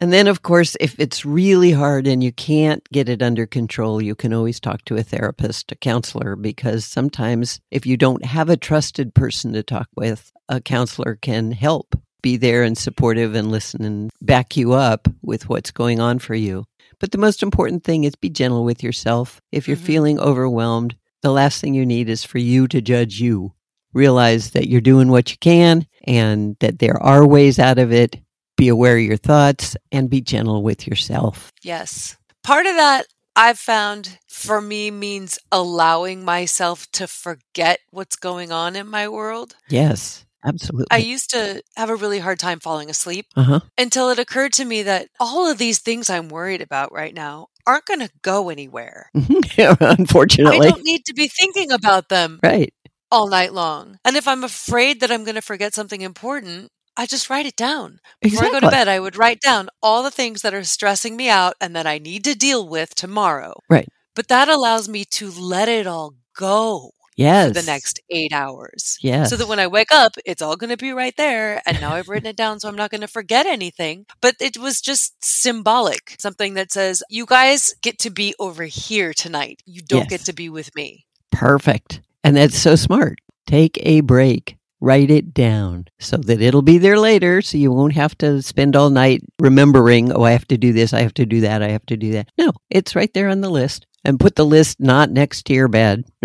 And 0.00 0.12
then, 0.12 0.28
of 0.28 0.42
course, 0.42 0.76
if 0.78 0.98
it's 1.00 1.24
really 1.24 1.72
hard 1.72 2.06
and 2.06 2.22
you 2.22 2.30
can't 2.30 2.88
get 2.92 3.08
it 3.08 3.20
under 3.20 3.46
control, 3.46 4.00
you 4.00 4.14
can 4.14 4.32
always 4.32 4.60
talk 4.60 4.84
to 4.84 4.96
a 4.96 5.02
therapist, 5.02 5.72
a 5.72 5.76
counselor, 5.76 6.36
because 6.36 6.84
sometimes 6.84 7.58
if 7.72 7.84
you 7.84 7.96
don't 7.96 8.24
have 8.24 8.48
a 8.48 8.56
trusted 8.56 9.12
person 9.14 9.52
to 9.54 9.62
talk 9.64 9.88
with, 9.96 10.30
a 10.48 10.60
counselor 10.60 11.16
can 11.20 11.50
help 11.50 11.96
be 12.22 12.36
there 12.36 12.62
and 12.62 12.78
supportive 12.78 13.34
and 13.34 13.50
listen 13.50 13.84
and 13.84 14.10
back 14.22 14.56
you 14.56 14.72
up 14.72 15.08
with 15.22 15.48
what's 15.48 15.72
going 15.72 15.98
on 15.98 16.20
for 16.20 16.34
you. 16.36 16.64
But 17.00 17.10
the 17.10 17.18
most 17.18 17.42
important 17.42 17.82
thing 17.84 18.04
is 18.04 18.14
be 18.14 18.30
gentle 18.30 18.64
with 18.64 18.82
yourself. 18.84 19.40
If 19.50 19.66
you're 19.66 19.76
Mhm. 19.76 19.80
feeling 19.80 20.20
overwhelmed, 20.20 20.96
the 21.22 21.32
last 21.32 21.60
thing 21.60 21.74
you 21.74 21.86
need 21.86 22.08
is 22.08 22.24
for 22.24 22.38
you 22.38 22.68
to 22.68 22.80
judge 22.80 23.20
you 23.20 23.54
realize 23.92 24.50
that 24.50 24.68
you're 24.68 24.80
doing 24.80 25.08
what 25.08 25.30
you 25.30 25.36
can 25.38 25.86
and 26.04 26.56
that 26.60 26.78
there 26.78 27.00
are 27.02 27.26
ways 27.26 27.58
out 27.58 27.78
of 27.78 27.92
it. 27.92 28.16
Be 28.56 28.68
aware 28.68 28.96
of 28.96 29.02
your 29.02 29.16
thoughts 29.16 29.76
and 29.92 30.10
be 30.10 30.20
gentle 30.20 30.62
with 30.62 30.86
yourself. 30.86 31.52
Yes. 31.62 32.16
Part 32.42 32.66
of 32.66 32.74
that 32.76 33.06
I've 33.36 33.58
found 33.58 34.18
for 34.26 34.60
me 34.60 34.90
means 34.90 35.38
allowing 35.52 36.24
myself 36.24 36.90
to 36.92 37.06
forget 37.06 37.78
what's 37.90 38.16
going 38.16 38.50
on 38.50 38.74
in 38.74 38.88
my 38.88 39.08
world. 39.08 39.54
Yes, 39.68 40.26
absolutely. 40.44 40.88
I 40.90 40.96
used 40.96 41.30
to 41.30 41.62
have 41.76 41.88
a 41.88 41.94
really 41.94 42.18
hard 42.18 42.40
time 42.40 42.58
falling 42.58 42.90
asleep 42.90 43.26
uh 43.36 43.42
huh. 43.42 43.60
until 43.76 44.10
it 44.10 44.18
occurred 44.18 44.52
to 44.54 44.64
me 44.64 44.82
that 44.82 45.08
all 45.20 45.48
of 45.48 45.58
these 45.58 45.78
things 45.78 46.10
I'm 46.10 46.28
worried 46.28 46.62
about 46.62 46.92
right 46.92 47.14
now 47.14 47.46
aren't 47.68 47.84
going 47.86 48.00
to 48.00 48.10
go 48.22 48.48
anywhere. 48.48 49.10
Mm-hmm. 49.14 49.84
I 49.84 49.94
Unfortunately. 49.98 50.66
I 50.66 50.70
don't 50.70 50.82
need 50.84 51.04
to 51.04 51.14
be 51.14 51.28
thinking 51.28 51.70
about 51.70 52.08
them 52.08 52.40
Right. 52.42 52.72
all 53.12 53.28
night 53.28 53.52
long. 53.52 53.98
And 54.04 54.16
if 54.16 54.26
I'm 54.26 54.42
afraid 54.42 55.00
that 55.00 55.12
I'm 55.12 55.24
going 55.24 55.34
to 55.36 55.42
forget 55.42 55.74
something 55.74 56.00
important, 56.00 56.72
I 56.96 57.06
just 57.06 57.30
write 57.30 57.46
it 57.46 57.54
down. 57.56 58.00
Before 58.22 58.46
I 58.46 58.50
go 58.50 58.60
to 58.60 58.70
bed, 58.70 58.88
I 58.88 58.98
would 58.98 59.16
write 59.16 59.40
down 59.40 59.68
all 59.82 60.02
the 60.02 60.10
things 60.10 60.42
that 60.42 60.54
are 60.54 60.64
stressing 60.64 61.16
me 61.16 61.28
out 61.28 61.54
and 61.60 61.76
that 61.76 61.86
I 61.86 61.98
need 61.98 62.24
to 62.24 62.34
deal 62.34 62.68
with 62.68 62.94
tomorrow. 62.96 63.60
Right. 63.70 63.88
But 64.16 64.26
that 64.28 64.48
allows 64.48 64.88
me 64.88 65.04
to 65.04 65.30
let 65.30 65.68
it 65.68 65.86
all 65.86 66.14
go 66.36 66.90
Yes. 67.18 67.48
for 67.48 67.54
the 67.60 67.66
next 67.66 68.00
eight 68.10 68.32
hours. 68.32 68.98
Yes. 69.02 69.30
So 69.30 69.36
that 69.36 69.48
when 69.48 69.58
I 69.58 69.66
wake 69.66 69.92
up, 69.92 70.12
it's 70.24 70.40
all 70.40 70.56
going 70.56 70.70
to 70.70 70.76
be 70.76 70.92
right 70.92 71.14
there. 71.16 71.60
And 71.66 71.80
now 71.80 71.92
I've 71.94 72.08
written 72.08 72.28
it 72.28 72.36
down, 72.36 72.60
so 72.60 72.68
I'm 72.68 72.76
not 72.76 72.90
going 72.90 73.00
to 73.02 73.08
forget 73.08 73.46
anything. 73.46 74.06
But 74.20 74.36
it 74.40 74.56
was 74.58 74.80
just 74.80 75.14
symbolic, 75.24 76.16
something 76.18 76.54
that 76.54 76.72
says, 76.72 77.02
you 77.10 77.26
guys 77.26 77.74
get 77.82 77.98
to 78.00 78.10
be 78.10 78.34
over 78.38 78.64
here 78.64 79.12
tonight. 79.12 79.62
You 79.66 79.82
don't 79.82 80.02
Yes. 80.02 80.10
get 80.10 80.20
to 80.26 80.32
be 80.32 80.48
with 80.48 80.74
me. 80.76 81.06
Perfect. 81.32 82.00
And 82.22 82.36
that's 82.36 82.58
so 82.58 82.76
smart. 82.76 83.18
Take 83.46 83.78
a 83.82 84.00
break. 84.02 84.57
Write 84.80 85.10
it 85.10 85.34
down 85.34 85.86
so 85.98 86.16
that 86.16 86.40
it'll 86.40 86.62
be 86.62 86.78
there 86.78 86.98
later 86.98 87.42
so 87.42 87.58
you 87.58 87.72
won't 87.72 87.94
have 87.94 88.16
to 88.18 88.40
spend 88.42 88.76
all 88.76 88.90
night 88.90 89.22
remembering, 89.40 90.12
oh, 90.12 90.22
I 90.22 90.30
have 90.30 90.46
to 90.48 90.56
do 90.58 90.72
this, 90.72 90.92
I 90.92 91.00
have 91.00 91.14
to 91.14 91.26
do 91.26 91.40
that, 91.40 91.62
I 91.62 91.68
have 91.70 91.84
to 91.86 91.96
do 91.96 92.12
that. 92.12 92.28
No, 92.38 92.52
it's 92.70 92.94
right 92.94 93.12
there 93.12 93.28
on 93.28 93.40
the 93.40 93.50
list. 93.50 93.86
And 94.04 94.20
put 94.20 94.36
the 94.36 94.46
list 94.46 94.78
not 94.78 95.10
next 95.10 95.44
to 95.46 95.52
your 95.52 95.68
bed. 95.68 96.04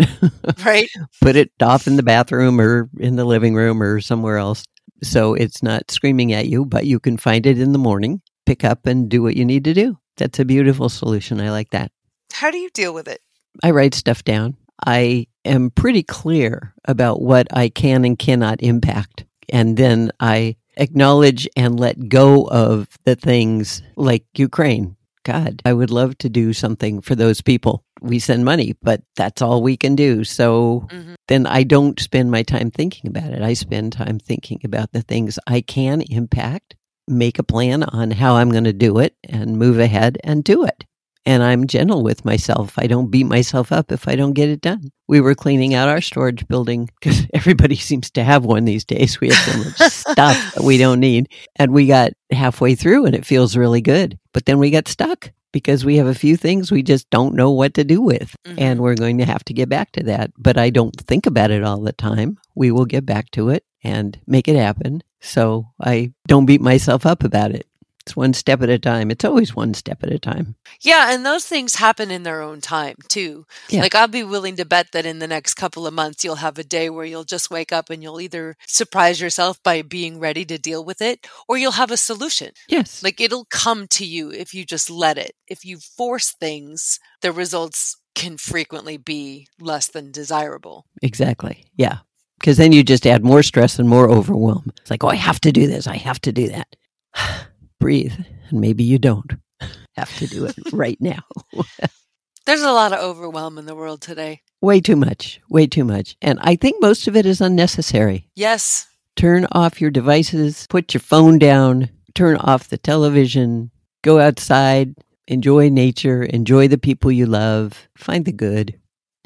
Right? 0.64 0.88
put 1.20 1.36
it 1.36 1.50
off 1.60 1.86
in 1.86 1.96
the 1.96 2.02
bathroom 2.02 2.60
or 2.60 2.88
in 2.98 3.16
the 3.16 3.24
living 3.24 3.54
room 3.54 3.82
or 3.82 4.00
somewhere 4.00 4.38
else. 4.38 4.64
So 5.02 5.34
it's 5.34 5.62
not 5.62 5.90
screaming 5.90 6.32
at 6.32 6.46
you, 6.46 6.64
but 6.64 6.86
you 6.86 7.00
can 7.00 7.16
find 7.16 7.44
it 7.46 7.58
in 7.58 7.72
the 7.72 7.78
morning, 7.78 8.22
pick 8.46 8.64
up 8.64 8.86
and 8.86 9.08
do 9.08 9.22
what 9.22 9.36
you 9.36 9.44
need 9.44 9.64
to 9.64 9.74
do. 9.74 9.98
That's 10.16 10.38
a 10.38 10.44
beautiful 10.44 10.88
solution. 10.88 11.40
I 11.40 11.50
like 11.50 11.70
that. 11.70 11.90
How 12.32 12.50
do 12.50 12.58
you 12.58 12.70
deal 12.70 12.94
with 12.94 13.08
it? 13.08 13.20
I 13.62 13.72
write 13.72 13.94
stuff 13.94 14.24
down. 14.24 14.56
I 14.86 15.26
am 15.44 15.70
pretty 15.70 16.02
clear 16.02 16.74
about 16.84 17.20
what 17.22 17.46
I 17.52 17.68
can 17.68 18.04
and 18.04 18.18
cannot 18.18 18.62
impact. 18.62 19.24
And 19.50 19.76
then 19.76 20.10
I 20.20 20.56
acknowledge 20.76 21.48
and 21.56 21.78
let 21.78 22.08
go 22.08 22.44
of 22.48 22.88
the 23.04 23.14
things 23.14 23.82
like 23.96 24.24
Ukraine. 24.36 24.96
God, 25.24 25.62
I 25.64 25.72
would 25.72 25.90
love 25.90 26.18
to 26.18 26.28
do 26.28 26.52
something 26.52 27.00
for 27.00 27.14
those 27.14 27.40
people. 27.40 27.82
We 28.02 28.18
send 28.18 28.44
money, 28.44 28.74
but 28.82 29.02
that's 29.16 29.40
all 29.40 29.62
we 29.62 29.76
can 29.76 29.94
do. 29.94 30.24
So 30.24 30.86
Mhm. 30.92 31.14
then 31.28 31.46
I 31.46 31.62
don't 31.62 31.98
spend 31.98 32.30
my 32.30 32.42
time 32.42 32.70
thinking 32.70 33.08
about 33.08 33.32
it. 33.32 33.40
I 33.40 33.54
spend 33.54 33.92
time 33.94 34.18
thinking 34.18 34.60
about 34.64 34.92
the 34.92 35.00
things 35.00 35.38
I 35.46 35.62
can 35.62 36.02
impact, 36.02 36.74
make 37.08 37.38
a 37.38 37.42
plan 37.42 37.82
on 37.84 38.10
how 38.10 38.36
I'm 38.36 38.50
going 38.50 38.64
to 38.64 38.72
do 38.74 38.98
it, 38.98 39.14
and 39.26 39.58
move 39.58 39.78
ahead 39.78 40.18
and 40.22 40.44
do 40.44 40.64
it. 40.64 40.84
And 41.26 41.42
I'm 41.42 41.66
gentle 41.66 42.02
with 42.02 42.24
myself. 42.24 42.74
I 42.76 42.86
don't 42.86 43.10
beat 43.10 43.24
myself 43.24 43.72
up 43.72 43.90
if 43.90 44.06
I 44.08 44.14
don't 44.14 44.34
get 44.34 44.50
it 44.50 44.60
done. 44.60 44.90
We 45.08 45.20
were 45.22 45.34
cleaning 45.34 45.72
out 45.72 45.88
our 45.88 46.02
storage 46.02 46.46
building 46.48 46.90
because 47.00 47.26
everybody 47.34 47.76
seems 47.76 48.10
to 48.12 48.24
have 48.24 48.44
one 48.44 48.64
these 48.66 48.84
days. 48.84 49.20
We 49.20 49.30
have 49.30 49.38
so 49.38 49.58
much 49.58 49.92
stuff 49.92 50.54
that 50.54 50.64
we 50.64 50.76
don't 50.76 51.00
need. 51.00 51.28
And 51.56 51.72
we 51.72 51.86
got 51.86 52.12
halfway 52.30 52.74
through 52.74 53.06
and 53.06 53.14
it 53.14 53.24
feels 53.24 53.56
really 53.56 53.80
good. 53.80 54.18
But 54.32 54.44
then 54.44 54.58
we 54.58 54.70
got 54.70 54.86
stuck 54.88 55.32
because 55.52 55.84
we 55.84 55.96
have 55.96 56.06
a 56.08 56.14
few 56.14 56.36
things 56.36 56.70
we 56.70 56.82
just 56.82 57.08
don't 57.10 57.34
know 57.34 57.50
what 57.52 57.74
to 57.74 57.84
do 57.84 58.02
with. 58.02 58.34
Mhm. 58.46 58.54
And 58.58 58.80
we're 58.80 58.96
going 58.96 59.18
to 59.18 59.24
have 59.24 59.44
to 59.44 59.54
get 59.54 59.68
back 59.70 59.92
to 59.92 60.02
that. 60.04 60.30
But 60.36 60.58
I 60.58 60.68
don't 60.68 60.94
think 61.00 61.26
about 61.26 61.50
it 61.50 61.62
all 61.64 61.80
the 61.80 61.92
time. 61.92 62.36
We 62.54 62.70
will 62.70 62.86
get 62.86 63.06
back 63.06 63.30
to 63.32 63.48
it 63.48 63.64
and 63.82 64.18
make 64.26 64.46
it 64.48 64.56
happen. 64.56 65.02
So 65.20 65.68
I 65.80 66.12
don't 66.26 66.44
beat 66.44 66.60
myself 66.60 67.06
up 67.06 67.24
about 67.24 67.52
it. 67.52 67.66
It's 68.06 68.14
one 68.14 68.34
step 68.34 68.60
at 68.60 68.68
a 68.68 68.78
time. 68.78 69.10
It's 69.10 69.24
always 69.24 69.56
one 69.56 69.72
step 69.72 70.02
at 70.02 70.12
a 70.12 70.18
time. 70.18 70.56
Yeah, 70.82 71.14
and 71.14 71.24
those 71.24 71.46
things 71.46 71.76
happen 71.76 72.10
in 72.10 72.22
their 72.22 72.42
own 72.42 72.60
time 72.60 72.96
too. 73.08 73.46
Yeah. 73.70 73.80
Like 73.80 73.94
I'll 73.94 74.08
be 74.08 74.22
willing 74.22 74.56
to 74.56 74.66
bet 74.66 74.92
that 74.92 75.06
in 75.06 75.20
the 75.20 75.26
next 75.26 75.54
couple 75.54 75.86
of 75.86 75.94
months 75.94 76.22
you'll 76.22 76.34
have 76.36 76.58
a 76.58 76.64
day 76.64 76.90
where 76.90 77.06
you'll 77.06 77.24
just 77.24 77.50
wake 77.50 77.72
up 77.72 77.88
and 77.88 78.02
you'll 78.02 78.20
either 78.20 78.58
surprise 78.66 79.22
yourself 79.22 79.62
by 79.62 79.80
being 79.80 80.20
ready 80.20 80.44
to 80.44 80.58
deal 80.58 80.84
with 80.84 81.00
it 81.00 81.26
or 81.48 81.56
you'll 81.56 81.72
have 81.72 81.90
a 81.90 81.96
solution. 81.96 82.50
Yes. 82.68 83.02
Like 83.02 83.22
it'll 83.22 83.46
come 83.46 83.86
to 83.88 84.04
you 84.04 84.30
if 84.30 84.52
you 84.52 84.66
just 84.66 84.90
let 84.90 85.16
it. 85.16 85.34
If 85.48 85.64
you 85.64 85.78
force 85.78 86.32
things, 86.32 87.00
the 87.22 87.32
results 87.32 87.96
can 88.14 88.36
frequently 88.36 88.98
be 88.98 89.48
less 89.58 89.88
than 89.88 90.12
desirable. 90.12 90.84
Exactly. 91.00 91.64
Yeah. 91.76 92.00
Because 92.38 92.58
then 92.58 92.72
you 92.72 92.84
just 92.84 93.06
add 93.06 93.24
more 93.24 93.42
stress 93.42 93.78
and 93.78 93.88
more 93.88 94.10
overwhelm. 94.10 94.72
It's 94.82 94.90
like, 94.90 95.02
oh, 95.02 95.08
I 95.08 95.14
have 95.14 95.40
to 95.40 95.52
do 95.52 95.66
this. 95.66 95.86
I 95.86 95.96
have 95.96 96.20
to 96.20 96.32
do 96.32 96.48
that. 96.48 96.76
Breathe. 97.84 98.14
And 98.48 98.62
maybe 98.62 98.82
you 98.82 98.98
don't 98.98 99.30
have 99.98 100.16
to 100.16 100.26
do 100.26 100.46
it 100.46 100.56
right 100.72 100.96
now. 101.02 101.20
There's 102.46 102.62
a 102.62 102.72
lot 102.72 102.94
of 102.94 103.00
overwhelm 103.00 103.58
in 103.58 103.66
the 103.66 103.74
world 103.74 104.00
today. 104.00 104.40
Way 104.62 104.80
too 104.80 104.96
much. 104.96 105.38
Way 105.50 105.66
too 105.66 105.84
much. 105.84 106.16
And 106.22 106.38
I 106.40 106.56
think 106.56 106.80
most 106.80 107.08
of 107.08 107.14
it 107.14 107.26
is 107.26 107.42
unnecessary. 107.42 108.30
Yes. 108.34 108.86
Turn 109.16 109.46
off 109.52 109.82
your 109.82 109.90
devices, 109.90 110.66
put 110.70 110.94
your 110.94 111.02
phone 111.02 111.38
down, 111.38 111.90
turn 112.14 112.36
off 112.36 112.68
the 112.68 112.78
television, 112.78 113.70
go 114.00 114.18
outside, 114.18 114.94
enjoy 115.28 115.68
nature, 115.68 116.22
enjoy 116.22 116.68
the 116.68 116.78
people 116.78 117.12
you 117.12 117.26
love, 117.26 117.86
find 117.98 118.24
the 118.24 118.32
good. 118.32 118.80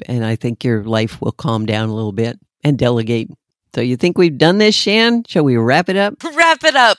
And 0.05 0.25
I 0.25 0.35
think 0.35 0.65
your 0.65 0.83
life 0.83 1.21
will 1.21 1.31
calm 1.31 1.65
down 1.65 1.87
a 1.87 1.95
little 1.95 2.11
bit 2.11 2.37
and 2.65 2.77
delegate. 2.77 3.29
So 3.73 3.79
you 3.79 3.95
think 3.95 4.17
we've 4.17 4.37
done 4.37 4.57
this, 4.57 4.75
Shan? 4.75 5.23
Shall 5.29 5.45
we 5.45 5.55
wrap 5.55 5.87
it 5.87 5.95
up? 5.95 6.21
Wrap 6.23 6.63
it 6.65 6.75
up. 6.75 6.97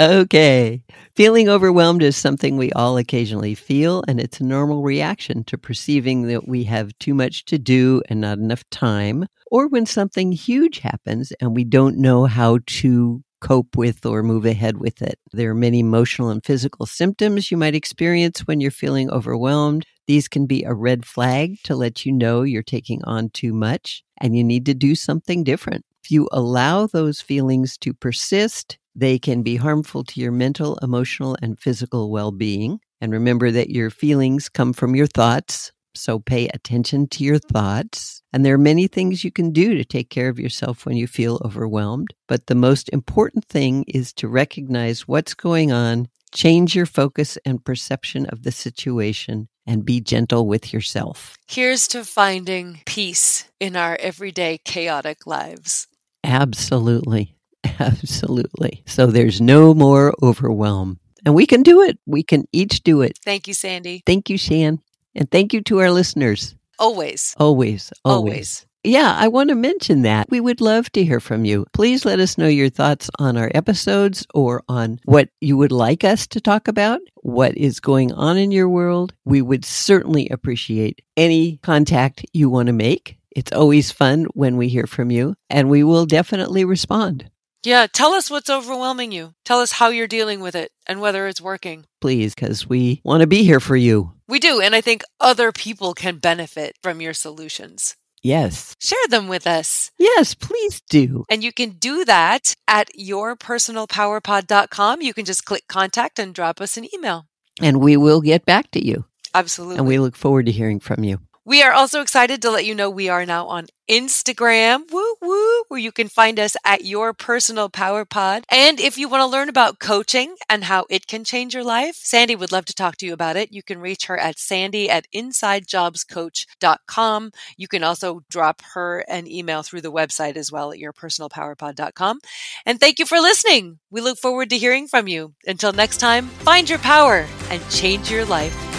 Okay. 0.00 0.82
Feeling 1.16 1.48
overwhelmed 1.48 2.02
is 2.02 2.16
something 2.16 2.56
we 2.56 2.72
all 2.72 2.96
occasionally 2.96 3.54
feel, 3.54 4.02
and 4.08 4.20
it's 4.20 4.40
a 4.40 4.44
normal 4.44 4.82
reaction 4.82 5.44
to 5.44 5.58
perceiving 5.58 6.22
that 6.28 6.48
we 6.48 6.64
have 6.64 6.96
too 6.98 7.14
much 7.14 7.44
to 7.46 7.58
do 7.58 8.02
and 8.08 8.20
not 8.20 8.38
enough 8.38 8.68
time, 8.70 9.26
or 9.50 9.68
when 9.68 9.86
something 9.86 10.32
huge 10.32 10.78
happens 10.80 11.32
and 11.40 11.54
we 11.54 11.64
don't 11.64 11.98
know 11.98 12.24
how 12.26 12.58
to 12.66 13.22
cope 13.40 13.76
with 13.76 14.06
or 14.06 14.22
move 14.22 14.46
ahead 14.46 14.78
with 14.78 15.02
it. 15.02 15.18
There 15.32 15.50
are 15.50 15.54
many 15.54 15.80
emotional 15.80 16.30
and 16.30 16.44
physical 16.44 16.86
symptoms 16.86 17.50
you 17.50 17.56
might 17.56 17.74
experience 17.74 18.40
when 18.40 18.60
you're 18.60 18.70
feeling 18.70 19.10
overwhelmed. 19.10 19.84
These 20.06 20.28
can 20.28 20.46
be 20.46 20.62
a 20.62 20.72
red 20.74 21.04
flag 21.04 21.56
to 21.64 21.74
let 21.74 22.06
you 22.06 22.12
know 22.12 22.42
you're 22.42 22.62
taking 22.62 23.02
on 23.04 23.30
too 23.30 23.52
much 23.52 24.02
and 24.18 24.36
you 24.36 24.44
need 24.44 24.64
to 24.66 24.74
do 24.74 24.94
something 24.94 25.42
different. 25.42 25.84
If 26.04 26.10
you 26.10 26.28
allow 26.32 26.86
those 26.86 27.20
feelings 27.20 27.76
to 27.78 27.92
persist, 27.92 28.78
they 28.94 29.18
can 29.18 29.42
be 29.42 29.56
harmful 29.56 30.04
to 30.04 30.20
your 30.20 30.32
mental, 30.32 30.78
emotional, 30.82 31.36
and 31.40 31.58
physical 31.58 32.10
well 32.10 32.30
being. 32.30 32.80
And 33.00 33.12
remember 33.12 33.50
that 33.50 33.70
your 33.70 33.90
feelings 33.90 34.48
come 34.48 34.72
from 34.72 34.94
your 34.94 35.06
thoughts. 35.06 35.72
So 35.94 36.18
pay 36.18 36.48
attention 36.48 37.08
to 37.08 37.24
your 37.24 37.38
thoughts. 37.38 38.22
And 38.32 38.44
there 38.44 38.54
are 38.54 38.58
many 38.58 38.86
things 38.86 39.24
you 39.24 39.30
can 39.30 39.50
do 39.50 39.74
to 39.74 39.84
take 39.84 40.08
care 40.08 40.28
of 40.28 40.38
yourself 40.38 40.86
when 40.86 40.96
you 40.96 41.06
feel 41.06 41.40
overwhelmed. 41.44 42.14
But 42.28 42.46
the 42.46 42.54
most 42.54 42.88
important 42.90 43.44
thing 43.44 43.84
is 43.88 44.12
to 44.14 44.28
recognize 44.28 45.06
what's 45.06 45.34
going 45.34 45.70
on, 45.70 46.08
change 46.34 46.74
your 46.74 46.86
focus 46.86 47.36
and 47.44 47.64
perception 47.64 48.26
of 48.26 48.42
the 48.42 48.52
situation, 48.52 49.48
and 49.66 49.84
be 49.84 50.00
gentle 50.00 50.46
with 50.46 50.72
yourself. 50.72 51.36
Here's 51.46 51.86
to 51.88 52.04
finding 52.04 52.80
peace 52.86 53.44
in 53.60 53.76
our 53.76 53.96
everyday 53.96 54.58
chaotic 54.64 55.26
lives. 55.26 55.88
Absolutely. 56.24 57.36
Absolutely. 57.78 58.82
So 58.86 59.06
there's 59.06 59.40
no 59.40 59.74
more 59.74 60.14
overwhelm. 60.22 60.98
And 61.24 61.34
we 61.34 61.46
can 61.46 61.62
do 61.62 61.82
it. 61.82 61.98
We 62.06 62.22
can 62.22 62.44
each 62.52 62.82
do 62.82 63.02
it. 63.02 63.18
Thank 63.24 63.46
you, 63.46 63.54
Sandy. 63.54 64.02
Thank 64.04 64.28
you, 64.28 64.36
Shan. 64.36 64.80
And 65.14 65.30
thank 65.30 65.52
you 65.52 65.60
to 65.62 65.80
our 65.80 65.90
listeners. 65.90 66.54
Always. 66.78 67.34
Always. 67.38 67.92
Always. 68.04 68.32
Always. 68.32 68.66
Yeah, 68.84 69.14
I 69.16 69.28
want 69.28 69.50
to 69.50 69.54
mention 69.54 70.02
that. 70.02 70.28
We 70.28 70.40
would 70.40 70.60
love 70.60 70.90
to 70.92 71.04
hear 71.04 71.20
from 71.20 71.44
you. 71.44 71.66
Please 71.72 72.04
let 72.04 72.18
us 72.18 72.36
know 72.36 72.48
your 72.48 72.68
thoughts 72.68 73.08
on 73.20 73.36
our 73.36 73.48
episodes 73.54 74.26
or 74.34 74.64
on 74.68 74.98
what 75.04 75.28
you 75.40 75.56
would 75.56 75.70
like 75.70 76.02
us 76.02 76.26
to 76.28 76.40
talk 76.40 76.66
about, 76.66 77.00
what 77.22 77.56
is 77.56 77.78
going 77.78 78.12
on 78.12 78.36
in 78.36 78.50
your 78.50 78.68
world. 78.68 79.14
We 79.24 79.40
would 79.40 79.64
certainly 79.64 80.28
appreciate 80.30 81.00
any 81.16 81.58
contact 81.58 82.26
you 82.32 82.50
want 82.50 82.66
to 82.66 82.72
make. 82.72 83.18
It's 83.30 83.52
always 83.52 83.92
fun 83.92 84.26
when 84.34 84.56
we 84.56 84.68
hear 84.68 84.88
from 84.88 85.12
you, 85.12 85.36
and 85.48 85.70
we 85.70 85.84
will 85.84 86.04
definitely 86.04 86.64
respond. 86.64 87.30
Yeah, 87.64 87.86
tell 87.86 88.12
us 88.12 88.28
what's 88.28 88.50
overwhelming 88.50 89.12
you. 89.12 89.34
Tell 89.44 89.60
us 89.60 89.70
how 89.72 89.90
you're 89.90 90.08
dealing 90.08 90.40
with 90.40 90.56
it 90.56 90.72
and 90.86 91.00
whether 91.00 91.28
it's 91.28 91.40
working. 91.40 91.86
Please, 92.00 92.34
because 92.34 92.68
we 92.68 93.00
want 93.04 93.20
to 93.20 93.28
be 93.28 93.44
here 93.44 93.60
for 93.60 93.76
you. 93.76 94.14
We 94.26 94.40
do, 94.40 94.60
and 94.60 94.74
I 94.74 94.80
think 94.80 95.04
other 95.20 95.52
people 95.52 95.94
can 95.94 96.16
benefit 96.16 96.74
from 96.82 97.00
your 97.00 97.14
solutions. 97.14 97.96
Yes. 98.22 98.74
Share 98.80 99.06
them 99.08 99.28
with 99.28 99.46
us. 99.46 99.92
Yes, 99.98 100.34
please 100.34 100.80
do. 100.88 101.24
And 101.28 101.44
you 101.44 101.52
can 101.52 101.70
do 101.70 102.04
that 102.04 102.56
at 102.66 102.88
yourpersonalpowerpod.com. 102.98 105.02
You 105.02 105.14
can 105.14 105.24
just 105.24 105.44
click 105.44 105.68
contact 105.68 106.18
and 106.18 106.34
drop 106.34 106.60
us 106.60 106.76
an 106.76 106.92
email. 106.94 107.26
And 107.60 107.80
we 107.80 107.96
will 107.96 108.20
get 108.20 108.44
back 108.44 108.72
to 108.72 108.84
you. 108.84 109.04
Absolutely. 109.34 109.78
And 109.78 109.86
we 109.86 109.98
look 109.98 110.16
forward 110.16 110.46
to 110.46 110.52
hearing 110.52 110.80
from 110.80 111.04
you. 111.04 111.20
We 111.44 111.60
are 111.62 111.72
also 111.72 112.00
excited 112.00 112.40
to 112.42 112.52
let 112.52 112.64
you 112.64 112.72
know 112.72 112.88
we 112.88 113.08
are 113.08 113.26
now 113.26 113.48
on 113.48 113.66
Instagram, 113.90 114.88
woo 114.92 115.16
woo, 115.20 115.64
where 115.66 115.80
you 115.80 115.90
can 115.90 116.06
find 116.08 116.38
us 116.38 116.56
at 116.64 116.84
your 116.84 117.12
personal 117.12 117.68
power 117.68 118.04
pod. 118.04 118.44
And 118.48 118.78
if 118.78 118.96
you 118.96 119.08
want 119.08 119.22
to 119.22 119.26
learn 119.26 119.48
about 119.48 119.80
coaching 119.80 120.36
and 120.48 120.62
how 120.62 120.86
it 120.88 121.08
can 121.08 121.24
change 121.24 121.52
your 121.52 121.64
life, 121.64 121.96
Sandy 121.96 122.36
would 122.36 122.52
love 122.52 122.66
to 122.66 122.74
talk 122.74 122.96
to 122.98 123.06
you 123.06 123.12
about 123.12 123.34
it. 123.36 123.52
You 123.52 123.64
can 123.64 123.80
reach 123.80 124.06
her 124.06 124.16
at 124.16 124.38
sandy 124.38 124.88
at 124.88 125.08
insidejobscoach.com. 125.12 127.32
You 127.56 127.68
can 127.68 127.82
also 127.82 128.20
drop 128.30 128.62
her 128.74 129.00
an 129.08 129.26
email 129.26 129.64
through 129.64 129.80
the 129.80 129.90
website 129.90 130.36
as 130.36 130.52
well 130.52 130.70
at 130.70 130.78
yourpersonalpowerpod.com. 130.78 132.20
And 132.64 132.78
thank 132.78 133.00
you 133.00 133.06
for 133.06 133.18
listening. 133.18 133.80
We 133.90 134.00
look 134.00 134.18
forward 134.18 134.48
to 134.50 134.58
hearing 134.58 134.86
from 134.86 135.08
you. 135.08 135.34
Until 135.44 135.72
next 135.72 135.96
time, 135.96 136.28
find 136.28 136.70
your 136.70 136.78
power 136.78 137.26
and 137.50 137.68
change 137.68 138.12
your 138.12 138.24
life 138.24 138.71